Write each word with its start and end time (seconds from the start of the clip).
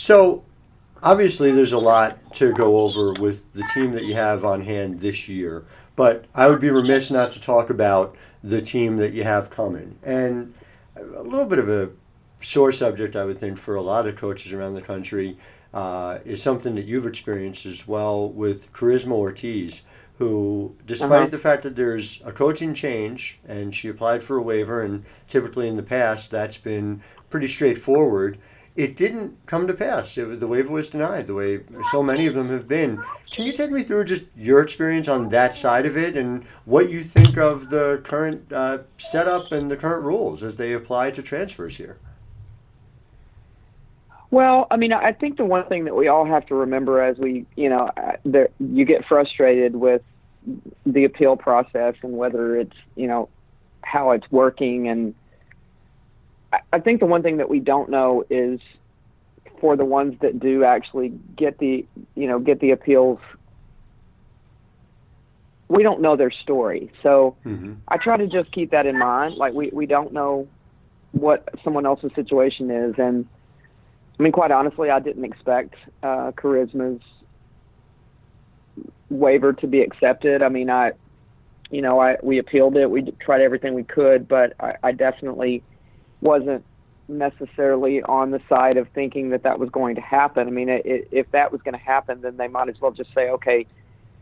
So, 0.00 0.42
obviously, 1.02 1.52
there's 1.52 1.74
a 1.74 1.78
lot 1.78 2.32
to 2.36 2.54
go 2.54 2.80
over 2.80 3.12
with 3.20 3.52
the 3.52 3.64
team 3.74 3.92
that 3.92 4.04
you 4.04 4.14
have 4.14 4.46
on 4.46 4.62
hand 4.62 4.98
this 4.98 5.28
year, 5.28 5.66
but 5.94 6.24
I 6.34 6.46
would 6.46 6.58
be 6.58 6.70
remiss 6.70 7.10
not 7.10 7.32
to 7.32 7.40
talk 7.40 7.68
about 7.68 8.16
the 8.42 8.62
team 8.62 8.96
that 8.96 9.12
you 9.12 9.24
have 9.24 9.50
coming. 9.50 9.98
And 10.02 10.54
a 10.96 11.22
little 11.22 11.44
bit 11.44 11.58
of 11.58 11.68
a 11.68 11.90
sore 12.40 12.72
subject, 12.72 13.14
I 13.14 13.26
would 13.26 13.36
think, 13.36 13.58
for 13.58 13.74
a 13.74 13.82
lot 13.82 14.06
of 14.06 14.16
coaches 14.16 14.54
around 14.54 14.72
the 14.72 14.80
country 14.80 15.36
uh, 15.74 16.20
is 16.24 16.42
something 16.42 16.74
that 16.76 16.86
you've 16.86 17.06
experienced 17.06 17.66
as 17.66 17.86
well 17.86 18.30
with 18.30 18.72
Charisma 18.72 19.12
Ortiz, 19.12 19.82
who, 20.16 20.74
despite 20.86 21.12
Uh-huh. 21.12 21.26
the 21.26 21.36
fact 21.36 21.62
that 21.64 21.76
there's 21.76 22.22
a 22.24 22.32
coaching 22.32 22.72
change 22.72 23.38
and 23.46 23.74
she 23.74 23.88
applied 23.88 24.22
for 24.22 24.38
a 24.38 24.42
waiver, 24.42 24.80
and 24.80 25.04
typically 25.28 25.68
in 25.68 25.76
the 25.76 25.82
past 25.82 26.30
that's 26.30 26.56
been 26.56 27.02
pretty 27.28 27.48
straightforward, 27.48 28.38
it 28.80 28.96
didn't 28.96 29.36
come 29.44 29.66
to 29.66 29.74
pass. 29.74 30.16
It, 30.16 30.40
the 30.40 30.46
waiver 30.46 30.72
was 30.72 30.88
denied, 30.88 31.26
the 31.26 31.34
way 31.34 31.60
so 31.90 32.02
many 32.02 32.26
of 32.26 32.34
them 32.34 32.48
have 32.48 32.66
been. 32.66 33.02
Can 33.30 33.44
you 33.44 33.52
take 33.52 33.70
me 33.70 33.82
through 33.82 34.06
just 34.06 34.24
your 34.34 34.62
experience 34.62 35.06
on 35.06 35.28
that 35.28 35.54
side 35.54 35.84
of 35.84 35.98
it 35.98 36.16
and 36.16 36.44
what 36.64 36.88
you 36.88 37.04
think 37.04 37.36
of 37.36 37.68
the 37.68 38.00
current 38.04 38.50
uh, 38.50 38.78
setup 38.96 39.52
and 39.52 39.70
the 39.70 39.76
current 39.76 40.02
rules 40.02 40.42
as 40.42 40.56
they 40.56 40.72
apply 40.72 41.10
to 41.10 41.22
transfers 41.22 41.76
here? 41.76 41.98
Well, 44.30 44.66
I 44.70 44.76
mean, 44.76 44.94
I 44.94 45.12
think 45.12 45.36
the 45.36 45.44
one 45.44 45.66
thing 45.66 45.84
that 45.84 45.94
we 45.94 46.08
all 46.08 46.24
have 46.24 46.46
to 46.46 46.54
remember 46.54 47.02
as 47.02 47.18
we, 47.18 47.44
you 47.56 47.68
know, 47.68 47.90
uh, 47.98 48.12
there, 48.24 48.48
you 48.60 48.86
get 48.86 49.04
frustrated 49.04 49.76
with 49.76 50.00
the 50.86 51.04
appeal 51.04 51.36
process 51.36 51.96
and 52.02 52.16
whether 52.16 52.56
it's, 52.56 52.76
you 52.96 53.08
know, 53.08 53.28
how 53.82 54.12
it's 54.12 54.30
working. 54.30 54.88
And 54.88 55.14
I, 56.72 56.80
think 56.80 57.00
the 57.00 57.06
one 57.06 57.22
thing 57.22 57.36
that 57.36 57.48
we 57.48 57.60
don't 57.60 57.90
know 57.90 58.24
is 58.28 58.60
for 59.60 59.76
the 59.76 59.84
ones 59.84 60.16
that 60.20 60.40
do 60.40 60.64
actually 60.64 61.12
get 61.36 61.58
the, 61.58 61.86
you 62.14 62.26
know, 62.26 62.38
get 62.38 62.60
the 62.60 62.72
appeals, 62.72 63.18
we 65.68 65.82
don't 65.82 66.00
know 66.00 66.16
their 66.16 66.30
story. 66.30 66.90
So 67.02 67.36
Mm-hmm. 67.46 67.74
I 67.88 67.96
try 67.98 68.16
to 68.16 68.26
just 68.26 68.50
keep 68.52 68.70
that 68.72 68.86
in 68.86 68.98
mind. 68.98 69.36
Like 69.36 69.52
we, 69.52 69.70
we 69.72 69.86
don't 69.86 70.12
know 70.12 70.48
what 71.12 71.48
someone 71.62 71.86
else's 71.86 72.12
situation 72.14 72.70
is. 72.70 72.94
And 72.98 73.26
I 74.18 74.22
mean, 74.22 74.32
quite 74.32 74.50
honestly, 74.50 74.90
I 74.90 75.00
didn't 75.00 75.24
expect 75.24 75.74
uh, 76.02 76.32
Charisma's 76.32 77.02
waiver 79.08 79.52
to 79.54 79.66
be 79.66 79.82
accepted. 79.82 80.42
I 80.42 80.48
mean, 80.48 80.70
I, 80.70 80.92
you 81.70 81.82
know, 81.82 82.00
I 82.00 82.16
we 82.22 82.38
appealed 82.38 82.76
it. 82.76 82.90
We 82.90 83.02
tried 83.20 83.42
everything 83.42 83.74
we 83.74 83.84
could, 83.84 84.28
but 84.28 84.54
I, 84.60 84.74
I 84.82 84.92
definitely 84.92 85.62
wasn't 86.20 86.64
necessarily 87.08 88.02
on 88.02 88.30
the 88.30 88.40
side 88.48 88.76
of 88.76 88.88
thinking 88.90 89.30
that 89.30 89.42
that 89.42 89.58
was 89.58 89.68
going 89.70 89.94
to 89.96 90.00
happen. 90.00 90.46
I 90.46 90.50
mean, 90.50 90.68
it, 90.68 91.08
if 91.10 91.30
that 91.32 91.50
was 91.52 91.60
going 91.62 91.72
to 91.74 91.84
happen, 91.84 92.20
then 92.20 92.36
they 92.36 92.48
might 92.48 92.68
as 92.68 92.80
well 92.80 92.92
just 92.92 93.12
say, 93.14 93.30
okay, 93.30 93.66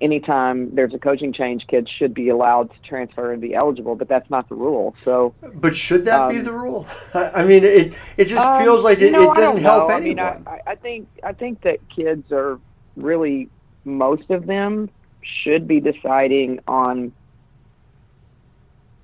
anytime 0.00 0.74
there's 0.74 0.94
a 0.94 0.98
coaching 0.98 1.32
change, 1.32 1.66
kids 1.66 1.90
should 1.90 2.14
be 2.14 2.28
allowed 2.28 2.70
to 2.70 2.76
transfer 2.88 3.32
and 3.32 3.42
be 3.42 3.54
eligible. 3.54 3.94
But 3.94 4.08
that's 4.08 4.30
not 4.30 4.48
the 4.48 4.54
rule. 4.54 4.94
So 5.02 5.34
But 5.54 5.76
should 5.76 6.04
that 6.06 6.30
be 6.30 6.38
Um, 6.38 6.44
the 6.44 6.52
rule? 6.52 6.86
I 7.14 7.44
mean, 7.44 7.64
it 7.64 7.92
it 8.16 8.24
just 8.26 8.46
Um, 8.46 8.62
feels 8.62 8.82
like 8.84 9.00
it, 9.00 9.12
know, 9.12 9.32
it 9.32 9.34
doesn't 9.34 9.62
help 9.62 9.90
anyone. 9.90 10.18
I 10.20 10.32
mean, 10.34 10.42
I- 10.46 10.60
I 10.66 10.74
think 10.76 11.08
I 11.22 11.32
think 11.32 11.60
that 11.62 11.78
kids 11.94 12.30
are 12.32 12.58
really 12.96 13.48
most 13.84 14.30
of 14.30 14.46
them 14.46 14.88
should 15.22 15.66
be 15.68 15.80
deciding 15.80 16.60
on, 16.66 17.12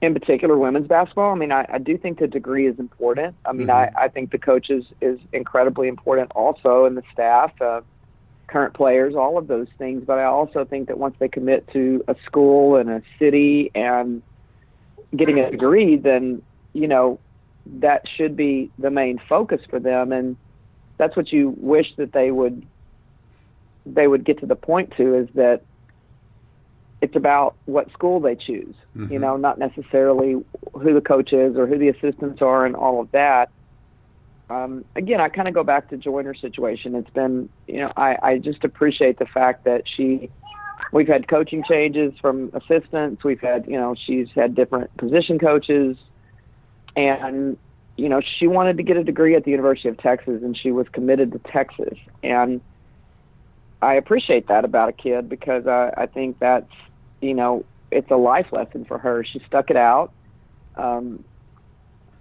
in 0.04 0.14
particular, 0.14 0.56
women's 0.56 0.86
basketball. 0.86 1.32
I 1.32 1.34
mean, 1.36 1.52
I, 1.52 1.66
I 1.72 1.78
do 1.78 1.96
think 1.98 2.18
the 2.18 2.26
degree 2.26 2.66
is 2.66 2.78
important. 2.78 3.36
I 3.44 3.52
mean, 3.52 3.68
Mhm. 3.68 3.74
I, 3.74 4.04
I 4.04 4.08
think 4.08 4.30
the 4.30 4.38
coaches 4.38 4.84
is 5.00 5.18
incredibly 5.32 5.88
important 5.88 6.30
also, 6.34 6.84
and 6.84 6.96
the 6.96 7.02
staff, 7.12 7.52
uh, 7.60 7.80
current 8.46 8.74
players, 8.74 9.14
all 9.14 9.38
of 9.38 9.46
those 9.46 9.68
things. 9.78 10.04
But 10.06 10.18
I 10.18 10.24
also 10.24 10.64
think 10.64 10.88
that 10.88 10.98
once 10.98 11.16
they 11.18 11.28
commit 11.28 11.66
to 11.72 12.04
a 12.08 12.16
school 12.26 12.76
and 12.76 12.90
a 12.90 13.02
city 13.18 13.70
and 13.74 14.22
getting 15.16 15.38
a 15.38 15.50
degree, 15.50 15.96
then 15.96 16.42
you 16.72 16.88
know 16.88 17.18
that 17.66 18.02
should 18.16 18.36
be 18.36 18.70
the 18.78 18.90
main 18.90 19.18
focus 19.28 19.60
for 19.70 19.80
them 19.80 20.12
and 20.12 20.36
that's 20.98 21.16
what 21.16 21.32
you 21.32 21.54
wish 21.56 21.96
that 21.96 22.12
they 22.12 22.30
would 22.30 22.66
they 23.86 24.06
would 24.06 24.24
get 24.24 24.38
to 24.40 24.46
the 24.46 24.56
point 24.56 24.92
to 24.96 25.14
is 25.14 25.28
that 25.34 25.62
it's 27.04 27.16
about 27.16 27.54
what 27.66 27.92
school 27.92 28.18
they 28.18 28.34
choose 28.34 28.74
Mhm. 28.96 29.10
you 29.10 29.18
know 29.18 29.36
not 29.36 29.58
necessarily 29.58 30.42
who 30.72 30.94
the 30.94 31.02
coach 31.02 31.32
is 31.34 31.54
or 31.56 31.66
who 31.66 31.76
the 31.76 31.88
assistants 31.88 32.40
are 32.40 32.64
and 32.64 32.74
all 32.74 33.00
of 33.00 33.10
that. 33.12 33.50
Um, 34.48 34.84
again 34.94 35.20
i 35.20 35.28
kind 35.28 35.48
of 35.48 35.54
go 35.54 35.64
back 35.64 35.88
to 35.90 35.96
Joyner's 35.96 36.40
situation. 36.40 36.94
It's 36.94 37.10
been 37.10 37.48
you 37.66 37.78
know 37.82 37.92
I, 37.96 38.16
I 38.22 38.38
just 38.38 38.64
appreciate 38.64 39.18
the 39.18 39.26
fact 39.26 39.64
that 39.64 39.82
she 39.94 40.30
we've 40.92 41.08
had 41.08 41.28
coaching 41.28 41.62
changes 41.68 42.12
from 42.22 42.50
assistants. 42.54 43.22
We've 43.22 43.40
had 43.40 43.66
you 43.66 43.78
know 43.80 43.94
she's 44.06 44.28
had 44.34 44.54
different 44.54 44.88
position 44.96 45.38
coaches. 45.38 45.96
And 46.96 47.58
you 47.96 48.08
know 48.08 48.20
she 48.38 48.46
wanted 48.46 48.76
to 48.78 48.82
get 48.82 48.96
a 48.96 49.04
degree 49.04 49.34
at 49.34 49.44
the 49.44 49.50
University 49.50 49.88
of 49.88 49.98
Texas 49.98 50.42
and 50.42 50.56
she 50.56 50.70
was 50.72 50.86
committed 50.96 51.32
to 51.32 51.38
Texas. 51.50 51.98
And 52.22 52.60
I 53.82 53.94
appreciate 53.94 54.46
that 54.48 54.64
about 54.64 54.88
a 54.88 54.92
kid 54.92 55.28
because 55.28 55.66
I, 55.66 55.92
I 55.96 56.06
think 56.06 56.38
that's 56.38 56.72
you 57.24 57.34
know 57.34 57.64
it's 57.90 58.10
a 58.10 58.16
life 58.16 58.46
lesson 58.52 58.84
for 58.84 58.98
her. 58.98 59.24
She 59.24 59.40
stuck 59.46 59.70
it 59.70 59.76
out. 59.76 60.12
Um, 60.76 61.24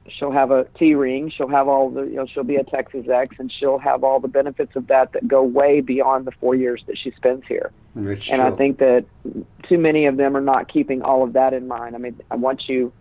she'll 0.07 0.31
have 0.31 0.51
a 0.51 0.65
T 0.77 0.95
ring 0.95 1.31
she'll 1.35 1.47
have 1.47 1.67
all 1.67 1.89
the 1.89 2.03
you 2.03 2.15
know 2.15 2.25
she'll 2.25 2.43
be 2.43 2.57
a 2.57 2.63
Texas 2.63 3.07
Ex 3.11 3.35
and 3.39 3.51
she'll 3.51 3.77
have 3.77 4.03
all 4.03 4.19
the 4.19 4.27
benefits 4.27 4.75
of 4.75 4.87
that 4.87 5.13
that 5.13 5.27
go 5.27 5.43
way 5.43 5.81
beyond 5.81 6.25
the 6.25 6.31
four 6.31 6.55
years 6.55 6.83
that 6.87 6.97
she 6.97 7.11
spends 7.11 7.45
here. 7.47 7.71
It's 7.95 8.29
and 8.29 8.41
I 8.41 8.51
think 8.51 8.79
that 8.79 9.05
too 9.67 9.77
many 9.77 10.05
of 10.05 10.17
them 10.17 10.35
are 10.35 10.41
not 10.41 10.67
keeping 10.71 11.01
all 11.01 11.23
of 11.23 11.33
that 11.33 11.53
in 11.53 11.67
mind. 11.67 11.95
I 11.95 11.99
mean, 11.99 12.19
once 12.31 12.67
you 12.67 12.91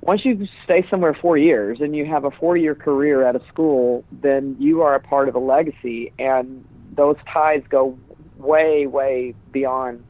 once 0.00 0.24
you 0.24 0.46
stay 0.64 0.86
somewhere 0.88 1.14
four 1.14 1.36
years 1.36 1.80
and 1.80 1.94
you 1.94 2.06
have 2.06 2.24
a 2.24 2.30
four 2.30 2.56
year 2.56 2.74
career 2.74 3.26
at 3.26 3.36
a 3.36 3.42
school, 3.48 4.04
then 4.10 4.56
you 4.58 4.82
are 4.82 4.94
a 4.94 5.00
part 5.00 5.28
of 5.28 5.34
a 5.34 5.40
legacy, 5.40 6.12
and 6.18 6.64
those 6.94 7.16
ties 7.32 7.62
go 7.68 7.96
way, 8.38 8.86
way 8.86 9.34
beyond 9.52 10.04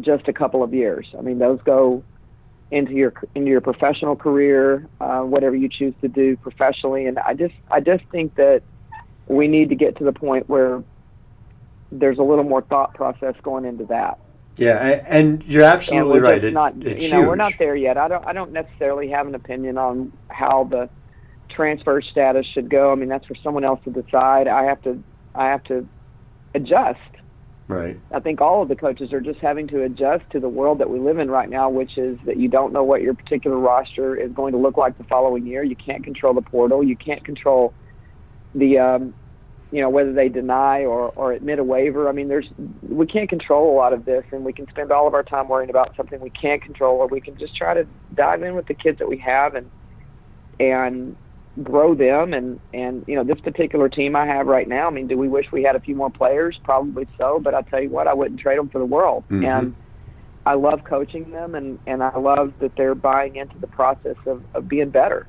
just 0.00 0.28
a 0.28 0.32
couple 0.32 0.62
of 0.62 0.74
years. 0.74 1.06
I 1.18 1.22
mean, 1.22 1.38
those 1.38 1.60
go 1.64 2.02
into 2.70 2.92
your 2.92 3.14
into 3.34 3.50
your 3.50 3.60
professional 3.60 4.16
career, 4.16 4.86
uh, 5.00 5.20
whatever 5.22 5.54
you 5.56 5.68
choose 5.68 5.94
to 6.00 6.08
do 6.08 6.36
professionally. 6.36 7.06
And 7.06 7.18
I 7.18 7.34
just 7.34 7.54
I 7.70 7.80
just 7.80 8.04
think 8.10 8.34
that 8.36 8.62
we 9.28 9.48
need 9.48 9.68
to 9.70 9.74
get 9.74 9.96
to 9.98 10.04
the 10.04 10.12
point 10.12 10.48
where 10.48 10.82
there's 11.92 12.18
a 12.18 12.22
little 12.22 12.44
more 12.44 12.62
thought 12.62 12.94
process 12.94 13.34
going 13.42 13.64
into 13.64 13.84
that. 13.86 14.18
yeah, 14.56 15.04
and 15.06 15.42
you're 15.44 15.62
absolutely 15.64 16.20
we're 16.20 16.26
right. 16.26 16.44
It- 16.44 16.52
not, 16.52 16.76
you 16.82 17.10
know, 17.10 17.26
we're 17.26 17.36
not 17.36 17.52
there 17.58 17.76
yet. 17.76 17.96
I 17.96 18.08
don't, 18.08 18.26
I 18.26 18.32
don't 18.32 18.52
necessarily 18.52 19.08
have 19.10 19.26
an 19.26 19.34
opinion 19.34 19.78
on 19.78 20.12
how 20.28 20.64
the 20.64 20.88
transfer 21.48 22.00
status 22.02 22.46
should 22.46 22.68
go. 22.68 22.90
I 22.90 22.94
mean, 22.96 23.08
that's 23.08 23.26
for 23.26 23.36
someone 23.42 23.64
else 23.64 23.80
to 23.84 23.90
decide. 23.90 24.48
I 24.48 24.64
have 24.64 24.82
to, 24.82 25.02
I 25.34 25.46
have 25.46 25.62
to 25.64 25.86
adjust. 26.54 26.98
Right. 27.68 28.00
I 28.12 28.20
think 28.20 28.40
all 28.40 28.62
of 28.62 28.68
the 28.68 28.76
coaches 28.76 29.12
are 29.12 29.20
just 29.20 29.40
having 29.40 29.66
to 29.68 29.82
adjust 29.82 30.24
to 30.30 30.40
the 30.40 30.48
world 30.48 30.78
that 30.78 30.88
we 30.88 31.00
live 31.00 31.18
in 31.18 31.28
right 31.28 31.50
now, 31.50 31.68
which 31.68 31.98
is 31.98 32.16
that 32.24 32.36
you 32.36 32.48
don't 32.48 32.72
know 32.72 32.84
what 32.84 33.02
your 33.02 33.14
particular 33.14 33.58
roster 33.58 34.14
is 34.14 34.30
going 34.32 34.52
to 34.52 34.58
look 34.58 34.76
like 34.76 34.96
the 34.98 35.04
following 35.04 35.46
year. 35.46 35.64
You 35.64 35.74
can't 35.74 36.04
control 36.04 36.32
the 36.32 36.42
portal. 36.42 36.84
You 36.84 36.96
can't 36.96 37.24
control 37.24 37.74
the, 38.54 38.78
um, 38.78 39.14
you 39.72 39.80
know, 39.80 39.90
whether 39.90 40.12
they 40.12 40.28
deny 40.28 40.84
or, 40.84 41.08
or 41.16 41.32
admit 41.32 41.58
a 41.58 41.64
waiver. 41.64 42.08
I 42.08 42.12
mean, 42.12 42.28
there's 42.28 42.46
we 42.82 43.04
can't 43.04 43.28
control 43.28 43.74
a 43.74 43.76
lot 43.76 43.92
of 43.92 44.04
this, 44.04 44.24
and 44.30 44.44
we 44.44 44.52
can 44.52 44.68
spend 44.68 44.92
all 44.92 45.08
of 45.08 45.14
our 45.14 45.24
time 45.24 45.48
worrying 45.48 45.70
about 45.70 45.96
something 45.96 46.20
we 46.20 46.30
can't 46.30 46.62
control, 46.62 46.98
or 46.98 47.08
we 47.08 47.20
can 47.20 47.36
just 47.36 47.56
try 47.56 47.74
to 47.74 47.84
dive 48.14 48.42
in 48.44 48.54
with 48.54 48.68
the 48.68 48.74
kids 48.74 48.98
that 49.00 49.08
we 49.08 49.18
have 49.18 49.56
and 49.56 49.70
and 50.60 51.16
grow 51.62 51.94
them 51.94 52.34
and 52.34 52.60
and 52.74 53.04
you 53.06 53.14
know 53.14 53.24
this 53.24 53.40
particular 53.40 53.88
team 53.88 54.14
I 54.14 54.26
have 54.26 54.46
right 54.46 54.68
now. 54.68 54.86
I 54.86 54.90
mean, 54.90 55.06
do 55.06 55.16
we 55.16 55.28
wish 55.28 55.50
we 55.52 55.62
had 55.62 55.76
a 55.76 55.80
few 55.80 55.94
more 55.94 56.10
players? 56.10 56.58
Probably 56.64 57.06
so, 57.18 57.38
but 57.40 57.54
I 57.54 57.62
tell 57.62 57.80
you 57.80 57.88
what, 57.88 58.06
I 58.06 58.14
wouldn't 58.14 58.40
trade 58.40 58.58
them 58.58 58.68
for 58.68 58.78
the 58.78 58.84
world. 58.84 59.24
Mhm. 59.30 59.46
And 59.46 59.74
I 60.44 60.54
love 60.54 60.84
coaching 60.84 61.30
them, 61.30 61.54
and 61.54 61.78
and 61.86 62.02
I 62.02 62.16
love 62.18 62.52
that 62.60 62.76
they're 62.76 62.94
buying 62.94 63.36
into 63.36 63.58
the 63.58 63.66
process 63.66 64.16
of 64.26 64.42
of 64.54 64.68
being 64.68 64.90
better. 64.90 65.26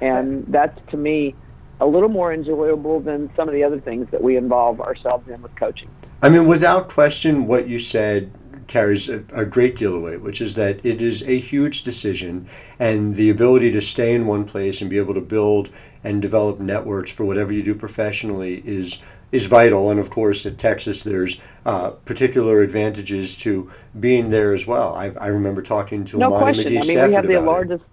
And 0.00 0.44
that's 0.48 0.78
to 0.90 0.96
me 0.96 1.34
a 1.80 1.86
little 1.86 2.10
more 2.10 2.32
enjoyable 2.32 3.00
than 3.00 3.30
some 3.34 3.48
of 3.48 3.54
the 3.54 3.64
other 3.64 3.80
things 3.80 4.06
that 4.10 4.22
we 4.22 4.36
involve 4.36 4.80
ourselves 4.80 5.26
in 5.28 5.40
with 5.40 5.54
coaching. 5.56 5.88
I 6.22 6.28
mean, 6.28 6.46
without 6.46 6.90
question, 6.90 7.46
what 7.46 7.68
you 7.68 7.78
said 7.78 8.30
carries 8.70 9.08
a, 9.08 9.22
a 9.32 9.44
great 9.44 9.76
deal 9.76 9.96
of 9.96 10.02
weight, 10.02 10.22
which 10.22 10.40
is 10.40 10.54
that 10.54 10.84
it 10.86 11.02
is 11.02 11.22
a 11.24 11.38
huge 11.38 11.82
decision, 11.82 12.48
and 12.78 13.16
the 13.16 13.28
ability 13.28 13.72
to 13.72 13.80
stay 13.82 14.14
in 14.14 14.26
one 14.26 14.44
place 14.44 14.80
and 14.80 14.88
be 14.88 14.96
able 14.96 15.12
to 15.12 15.20
build 15.20 15.68
and 16.04 16.22
develop 16.22 16.60
networks 16.60 17.10
for 17.10 17.24
whatever 17.26 17.52
you 17.52 17.62
do 17.62 17.74
professionally 17.74 18.62
is 18.64 18.98
is 19.32 19.46
vital. 19.46 19.90
And 19.90 20.00
of 20.00 20.08
course, 20.08 20.46
at 20.46 20.56
Texas, 20.56 21.02
there's 21.02 21.36
uh, 21.66 21.90
particular 21.90 22.62
advantages 22.62 23.36
to 23.38 23.70
being 23.98 24.30
there 24.30 24.54
as 24.54 24.66
well. 24.66 24.94
I, 24.94 25.06
I 25.20 25.26
remember 25.28 25.60
talking 25.62 26.04
to 26.06 26.16
no 26.18 26.28
Imani 26.28 26.64
question. 26.64 26.72
McGee 26.72 26.82
I 26.82 26.86
mean, 26.86 27.08
we 27.08 27.12
have 27.14 27.26
the 27.26 27.32
about 27.34 27.42
it. 27.42 27.46
largest. 27.46 27.84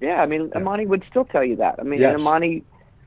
Yeah, 0.00 0.22
I 0.22 0.26
mean, 0.26 0.50
Yeah. 0.54 0.60
Imani 0.60 0.86
would 0.86 1.04
still 1.10 1.24
tell 1.26 1.44
you 1.44 1.56
that. 1.56 1.76
I 1.78 1.82
mean, 1.82 2.00
Yes. 2.00 2.18
Imani 2.20 2.64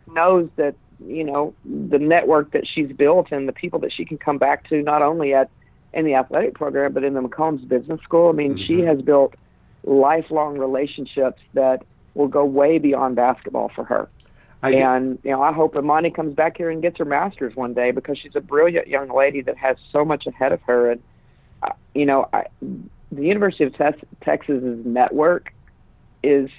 knows 0.07 0.49
that 0.55 0.75
you 1.05 1.23
know 1.23 1.53
the 1.65 1.97
network 1.97 2.51
that 2.51 2.67
she's 2.67 2.91
built 2.91 3.31
and 3.31 3.47
the 3.47 3.53
people 3.53 3.79
that 3.79 3.91
she 3.91 4.05
can 4.05 4.17
come 4.19 4.37
back 4.37 4.69
to 4.69 4.81
not 4.83 5.01
only 5.01 5.33
at 5.33 5.49
in 5.93 6.05
the 6.05 6.15
athletic 6.15 6.53
program 6.53 6.93
but 6.93 7.03
in 7.03 7.13
the 7.13 7.21
McCombs 7.21 7.67
Business 7.67 7.99
School. 8.01 8.29
I 8.29 8.33
mean, 8.33 8.55
mm-hmm. 8.55 8.65
she 8.65 8.81
has 8.81 9.01
built 9.01 9.35
lifelong 9.83 10.57
relationships 10.57 11.41
that 11.53 11.83
will 12.13 12.27
go 12.27 12.45
way 12.45 12.77
beyond 12.77 13.15
basketball 13.15 13.71
for 13.73 13.83
her. 13.85 14.09
I 14.63 14.73
and 14.73 15.17
you 15.23 15.31
know, 15.31 15.41
I 15.41 15.51
hope 15.53 15.75
Imani 15.75 16.11
comes 16.11 16.35
back 16.35 16.57
here 16.57 16.69
and 16.69 16.81
gets 16.81 16.99
her 16.99 17.05
master's 17.05 17.55
one 17.55 17.73
day 17.73 17.91
because 17.91 18.17
she's 18.19 18.35
a 18.35 18.41
brilliant 18.41 18.87
young 18.87 19.09
lady 19.09 19.41
that 19.41 19.57
has 19.57 19.77
so 19.91 20.05
much 20.05 20.27
ahead 20.27 20.51
of 20.51 20.61
her. 20.63 20.91
And 20.91 21.01
uh, 21.63 21.69
you 21.95 22.05
know, 22.05 22.29
I, 22.31 22.45
the 23.11 23.23
University 23.23 23.63
of 23.63 23.75
Te- 23.75 24.05
Texas's 24.23 24.85
network 24.85 25.51
is 26.21 26.49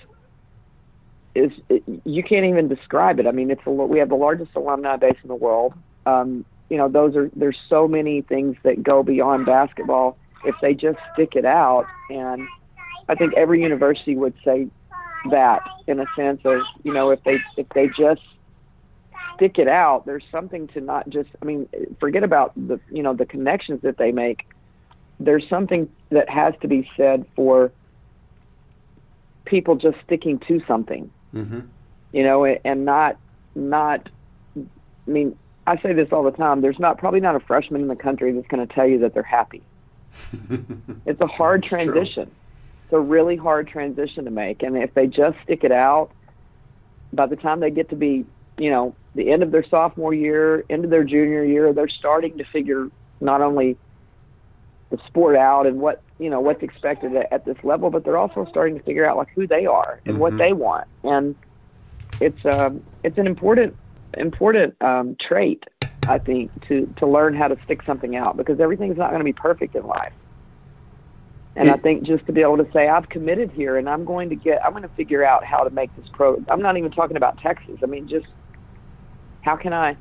is 1.34 1.52
it, 1.68 1.82
you 2.04 2.22
can't 2.22 2.44
even 2.44 2.68
describe 2.68 3.20
it. 3.20 3.26
I 3.26 3.30
mean, 3.30 3.50
it's 3.50 3.62
a, 3.66 3.70
we 3.70 4.00
have 4.00 4.08
the 4.08 4.16
largest 4.16 4.50
alumni 4.56 4.96
base 4.96 5.16
in 5.22 5.28
the 5.28 5.34
world. 5.34 5.72
Um, 6.04 6.44
you 6.68 6.76
know, 6.76 6.88
those 6.88 7.16
are 7.16 7.30
there's 7.34 7.58
so 7.68 7.86
many 7.86 8.22
things 8.22 8.56
that 8.62 8.82
go 8.82 9.02
beyond 9.02 9.46
basketball 9.46 10.16
if 10.44 10.54
they 10.60 10.74
just 10.74 10.98
stick 11.12 11.34
it 11.36 11.44
out. 11.44 11.86
And 12.10 12.48
I 13.08 13.14
think 13.14 13.34
every 13.34 13.62
university 13.62 14.16
would 14.16 14.34
say 14.44 14.68
that 15.30 15.62
in 15.86 16.00
a 16.00 16.06
sense 16.16 16.40
of 16.44 16.62
you 16.82 16.92
know 16.92 17.10
if 17.10 17.22
they 17.24 17.38
if 17.56 17.68
they 17.74 17.88
just 17.88 18.22
stick 19.34 19.58
it 19.58 19.68
out, 19.68 20.06
there's 20.06 20.24
something 20.30 20.68
to 20.68 20.80
not 20.80 21.08
just. 21.08 21.30
I 21.40 21.44
mean, 21.44 21.68
forget 22.00 22.24
about 22.24 22.52
the 22.56 22.80
you 22.90 23.02
know 23.02 23.14
the 23.14 23.26
connections 23.26 23.82
that 23.82 23.98
they 23.98 24.12
make. 24.12 24.46
There's 25.20 25.48
something 25.48 25.88
that 26.10 26.28
has 26.28 26.54
to 26.62 26.68
be 26.68 26.88
said 26.96 27.24
for 27.36 27.70
people 29.44 29.76
just 29.76 29.96
sticking 30.04 30.38
to 30.40 30.60
something 30.66 31.10
mm-hmm. 31.34 31.60
you 32.12 32.22
know, 32.22 32.44
and 32.44 32.84
not 32.84 33.16
not. 33.54 34.08
I 34.56 35.10
mean, 35.10 35.36
I 35.66 35.80
say 35.80 35.92
this 35.92 36.12
all 36.12 36.22
the 36.22 36.32
time. 36.32 36.60
There's 36.60 36.78
not 36.78 36.98
probably 36.98 37.20
not 37.20 37.36
a 37.36 37.40
freshman 37.40 37.82
in 37.82 37.88
the 37.88 37.96
country 37.96 38.32
that's 38.32 38.46
going 38.48 38.66
to 38.66 38.72
tell 38.72 38.86
you 38.86 38.98
that 39.00 39.14
they're 39.14 39.22
happy. 39.22 39.62
it's 41.06 41.20
a 41.20 41.26
hard 41.26 41.62
transition. 41.62 42.24
True. 42.24 42.34
It's 42.84 42.92
a 42.92 43.00
really 43.00 43.36
hard 43.36 43.68
transition 43.68 44.24
to 44.24 44.30
make, 44.30 44.62
and 44.62 44.76
if 44.76 44.92
they 44.94 45.06
just 45.06 45.38
stick 45.44 45.64
it 45.64 45.72
out, 45.72 46.10
by 47.12 47.26
the 47.26 47.36
time 47.36 47.60
they 47.60 47.70
get 47.70 47.90
to 47.90 47.96
be, 47.96 48.24
you 48.58 48.70
know, 48.70 48.94
the 49.14 49.30
end 49.30 49.42
of 49.42 49.50
their 49.50 49.64
sophomore 49.64 50.12
year, 50.12 50.64
end 50.68 50.84
of 50.84 50.90
their 50.90 51.04
junior 51.04 51.44
year, 51.44 51.72
they're 51.72 51.88
starting 51.88 52.38
to 52.38 52.44
figure 52.44 52.90
not 53.20 53.40
only 53.40 53.76
the 54.90 54.98
sport 55.06 55.36
out 55.36 55.66
and 55.66 55.80
what 55.80 56.02
you 56.18 56.28
know 56.28 56.40
what's 56.40 56.62
expected 56.62 57.16
at, 57.16 57.32
at 57.32 57.44
this 57.44 57.56
level, 57.62 57.90
but 57.90 58.04
they're 58.04 58.18
also 58.18 58.46
starting 58.50 58.76
to 58.76 58.84
figure 58.84 59.06
out 59.06 59.16
like 59.16 59.28
who 59.34 59.46
they 59.46 59.64
are 59.64 60.00
and 60.04 60.14
mm-hmm. 60.14 60.20
what 60.20 60.36
they 60.36 60.52
want, 60.52 60.86
and 61.02 61.34
it's 62.20 62.44
um, 62.44 62.82
it's 63.02 63.18
an 63.18 63.26
important 63.26 63.74
important 64.16 64.80
um, 64.82 65.16
trait 65.20 65.64
I 66.08 66.18
think 66.18 66.50
to 66.68 66.92
to 66.98 67.06
learn 67.06 67.34
how 67.34 67.48
to 67.48 67.56
stick 67.64 67.82
something 67.84 68.16
out 68.16 68.36
because 68.36 68.60
everything's 68.60 68.96
not 68.96 69.10
going 69.10 69.20
to 69.20 69.24
be 69.24 69.32
perfect 69.32 69.74
in 69.74 69.86
life. 69.86 70.12
And 71.54 71.70
I 71.70 71.76
think 71.76 72.04
just 72.04 72.24
to 72.26 72.32
be 72.32 72.40
able 72.40 72.56
to 72.56 72.66
say 72.72 72.88
I've 72.88 73.08
committed 73.10 73.50
here 73.52 73.76
and 73.76 73.88
I'm 73.88 74.04
going 74.04 74.30
to 74.30 74.36
get 74.36 74.64
I'm 74.64 74.72
going 74.72 74.82
to 74.82 74.88
figure 74.96 75.24
out 75.24 75.44
how 75.44 75.64
to 75.64 75.70
make 75.70 75.94
this 75.96 76.06
pro. 76.12 76.42
I'm 76.48 76.62
not 76.62 76.76
even 76.76 76.90
talking 76.90 77.16
about 77.16 77.38
Texas. 77.38 77.78
I 77.82 77.86
mean 77.86 78.08
just 78.08 78.26
how 79.42 79.56
can 79.56 79.72
I 79.72 79.96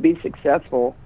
be 0.00 0.18
successful 0.20 0.96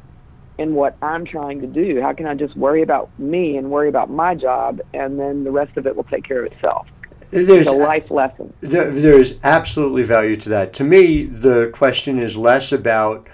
in 0.59 0.75
what 0.75 0.97
I'm 1.01 1.25
trying 1.25 1.61
to 1.61 1.67
do? 1.67 2.01
How 2.01 2.13
can 2.13 2.27
I 2.27 2.35
just 2.35 2.57
worry 2.57 2.83
about 2.83 3.11
me 3.19 3.57
and 3.57 3.71
worry 3.71 3.89
about 3.89 4.11
my 4.11 4.35
job, 4.35 4.81
and 4.93 5.19
then 5.19 5.45
the 5.45 5.51
rest 5.51 5.77
of 5.77 5.87
it 5.87 5.97
will 5.97 6.05
take 6.05 6.25
care 6.25 6.41
of 6.41 6.47
itself? 6.47 6.87
There's 7.31 7.67
a 7.67 7.73
life 7.73 8.11
lesson. 8.11 8.53
There, 8.61 8.91
there's 8.91 9.39
absolutely 9.43 10.03
value 10.03 10.37
to 10.39 10.49
that. 10.49 10.73
To 10.75 10.85
me, 10.85 11.25
the 11.25 11.71
question 11.73 12.19
is 12.19 12.37
less 12.37 12.73
about 12.73 13.29